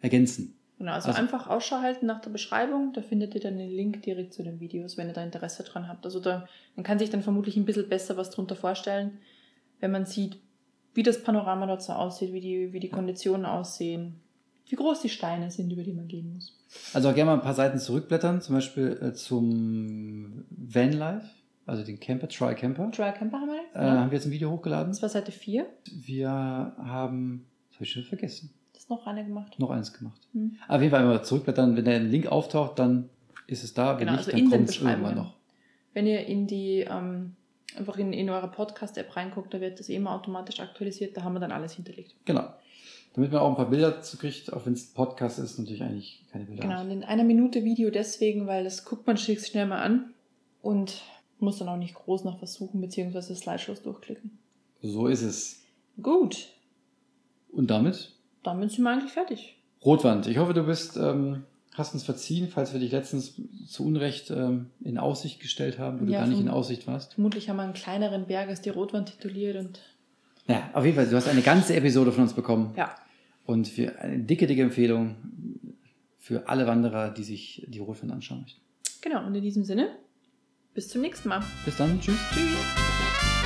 ergänzen. 0.00 0.54
Genau, 0.78 0.92
also, 0.92 1.08
Also- 1.08 1.20
einfach 1.20 1.48
Ausschau 1.48 1.80
halten 1.80 2.06
nach 2.06 2.20
der 2.20 2.30
Beschreibung, 2.30 2.92
da 2.92 3.02
findet 3.02 3.34
ihr 3.34 3.40
dann 3.40 3.58
den 3.58 3.70
Link 3.70 4.02
direkt 4.02 4.32
zu 4.34 4.42
den 4.42 4.58
Videos, 4.60 4.96
wenn 4.96 5.06
ihr 5.08 5.12
da 5.14 5.22
Interesse 5.22 5.62
dran 5.62 5.86
habt. 5.88 6.04
Also 6.04 6.18
da, 6.20 6.46
man 6.76 6.84
kann 6.84 6.98
sich 6.98 7.10
dann 7.10 7.22
vermutlich 7.22 7.56
ein 7.56 7.64
bisschen 7.64 7.88
besser 7.88 8.16
was 8.16 8.30
drunter 8.30 8.56
vorstellen, 8.56 9.18
wenn 9.80 9.90
man 9.92 10.06
sieht, 10.06 10.38
wie 10.94 11.02
das 11.02 11.22
Panorama 11.22 11.66
dort 11.66 11.82
so 11.82 11.92
aussieht, 11.92 12.32
wie 12.32 12.40
die, 12.40 12.72
wie 12.72 12.80
die 12.80 12.88
Konditionen 12.90 13.46
aussehen, 13.46 14.16
wie 14.68 14.76
groß 14.76 15.00
die 15.02 15.08
Steine 15.08 15.50
sind, 15.50 15.70
über 15.72 15.82
die 15.82 15.92
man 15.92 16.08
gehen 16.08 16.34
muss. 16.34 16.58
Also 16.94 17.10
auch 17.10 17.14
gerne 17.14 17.30
mal 17.30 17.36
ein 17.36 17.42
paar 17.42 17.54
Seiten 17.54 17.78
zurückblättern, 17.78 18.40
zum 18.40 18.54
Beispiel 18.56 18.98
äh, 19.02 19.12
zum 19.12 20.44
Vanlife, 20.50 21.26
also 21.66 21.84
den 21.84 22.00
Camper, 22.00 22.28
Try 22.28 22.54
Camper. 22.54 22.90
Trial 22.90 23.14
Camper 23.14 23.40
haben 23.40 23.48
wir 23.48 23.56
jetzt, 23.56 23.74
Äh, 23.76 23.80
ne? 23.82 24.00
haben 24.00 24.10
wir 24.10 24.16
jetzt 24.18 24.26
ein 24.26 24.32
Video 24.32 24.50
hochgeladen. 24.50 24.90
Das 24.92 25.00
war 25.02 25.08
Seite 25.08 25.32
4. 25.32 25.66
Wir 25.92 26.28
haben, 26.30 27.46
das 27.70 27.76
habe 27.76 27.84
ich 27.84 27.92
schon 27.92 28.02
vergessen, 28.04 28.50
Das 28.82 28.86
ist 28.86 28.90
noch 28.90 29.06
eine 29.06 29.24
gemacht. 29.24 29.56
noch 29.60 29.70
eins 29.70 29.92
gemacht. 29.92 30.20
Hm. 30.32 30.56
Auf 30.66 30.80
jeden 30.80 30.90
Fall 30.90 31.02
immer 31.02 31.22
zurückblättern, 31.22 31.76
wenn 31.76 31.84
der 31.84 32.00
Link 32.00 32.26
auftaucht, 32.26 32.80
dann 32.80 33.10
ist 33.46 33.62
es 33.62 33.74
da, 33.74 33.92
wenn 33.92 34.08
Genau, 34.08 34.12
nicht, 34.16 34.26
also 34.26 34.36
dann 34.36 34.50
kommt 34.50 34.70
es 34.70 34.82
irgendwann 34.82 35.14
noch. 35.14 35.34
Wenn 35.94 36.08
ihr 36.08 36.26
in 36.26 36.48
die, 36.48 36.80
ähm, 36.90 37.36
einfach 37.76 37.96
in, 37.98 38.12
in 38.12 38.28
eure 38.28 38.48
Podcast-App 38.50 39.14
reinguckt, 39.14 39.54
da 39.54 39.60
wird 39.60 39.78
das 39.78 39.88
immer 39.88 40.12
automatisch 40.12 40.58
aktualisiert, 40.58 41.16
da 41.16 41.22
haben 41.22 41.34
wir 41.34 41.38
dann 41.38 41.52
alles 41.52 41.74
hinterlegt. 41.74 42.16
Genau. 42.24 42.52
Damit 43.14 43.30
man 43.30 43.42
auch 43.42 43.50
ein 43.50 43.54
paar 43.54 43.70
Bilder 43.70 43.92
dazu 43.92 44.18
kriegt, 44.18 44.52
auch 44.52 44.66
wenn 44.66 44.72
es 44.72 44.90
ein 44.90 44.94
Podcast 44.94 45.38
ist, 45.38 45.60
natürlich 45.60 45.84
eigentlich 45.84 46.24
keine 46.32 46.46
Bilder. 46.46 46.62
Genau, 46.62 46.80
und 46.80 46.90
in 46.90 47.04
einer 47.04 47.22
Minute 47.22 47.62
Video 47.62 47.88
deswegen, 47.90 48.48
weil 48.48 48.64
das 48.64 48.84
guckt 48.84 49.06
man 49.06 49.16
sich 49.16 49.46
schnell 49.46 49.66
mal 49.66 49.80
an 49.80 50.12
und 50.60 51.02
muss 51.38 51.58
dann 51.58 51.68
auch 51.68 51.76
nicht 51.76 51.94
groß 51.94 52.24
nach 52.24 52.42
was 52.42 52.54
suchen, 52.54 52.80
beziehungsweise 52.80 53.36
Slideshows 53.36 53.82
durchklicken. 53.82 54.38
So 54.82 55.06
ist 55.06 55.22
es. 55.22 55.62
Gut, 56.02 56.48
Und 57.52 57.70
damit 57.70 58.12
damit 58.42 58.70
sind 58.72 58.84
wir 58.84 58.90
eigentlich 58.90 59.12
fertig. 59.12 59.56
Rotwand. 59.84 60.26
Ich 60.26 60.38
hoffe, 60.38 60.54
du 60.54 60.62
bist, 60.64 60.96
ähm, 60.96 61.44
hast 61.74 61.94
uns 61.94 62.02
verziehen, 62.04 62.48
falls 62.48 62.72
wir 62.72 62.80
dich 62.80 62.92
letztens 62.92 63.34
zu 63.66 63.84
Unrecht 63.86 64.30
ähm, 64.30 64.66
in 64.84 64.98
Aussicht 64.98 65.40
gestellt 65.40 65.78
haben, 65.78 66.00
wo 66.00 66.04
du 66.04 66.12
Ja, 66.12 66.20
gar 66.20 66.26
nicht 66.28 66.40
in 66.40 66.48
Aussicht 66.48 66.86
warst. 66.86 67.14
Vermutlich 67.14 67.48
haben 67.48 67.56
wir 67.56 67.62
einen 67.64 67.72
kleineren 67.72 68.26
Berg 68.26 68.48
als 68.48 68.60
die 68.60 68.70
Rotwand 68.70 69.08
tituliert 69.10 69.56
und 69.56 69.80
Ja, 70.46 70.70
auf 70.72 70.84
jeden 70.84 70.96
Fall, 70.96 71.08
du 71.08 71.16
hast 71.16 71.28
eine 71.28 71.42
ganze 71.42 71.74
Episode 71.74 72.12
von 72.12 72.22
uns 72.24 72.32
bekommen. 72.34 72.74
ja, 72.76 72.94
Und 73.44 73.66
für 73.68 73.98
eine 73.98 74.18
dicke, 74.20 74.46
dicke 74.46 74.62
Empfehlung 74.62 75.16
für 76.18 76.48
alle 76.48 76.66
Wanderer, 76.68 77.10
die 77.10 77.24
sich 77.24 77.64
die 77.68 77.78
Rotwand 77.80 78.12
anschauen 78.12 78.42
möchten. 78.42 78.60
genau. 79.00 79.26
Und 79.26 79.34
in 79.34 79.42
diesem 79.42 79.64
Sinne, 79.64 79.88
bis 80.74 80.88
zum 80.88 81.00
nächsten 81.00 81.28
Mal. 81.28 81.42
Bis 81.64 81.76
dann, 81.76 82.00
tschüss. 82.00 82.16
Tschüss. 82.32 83.41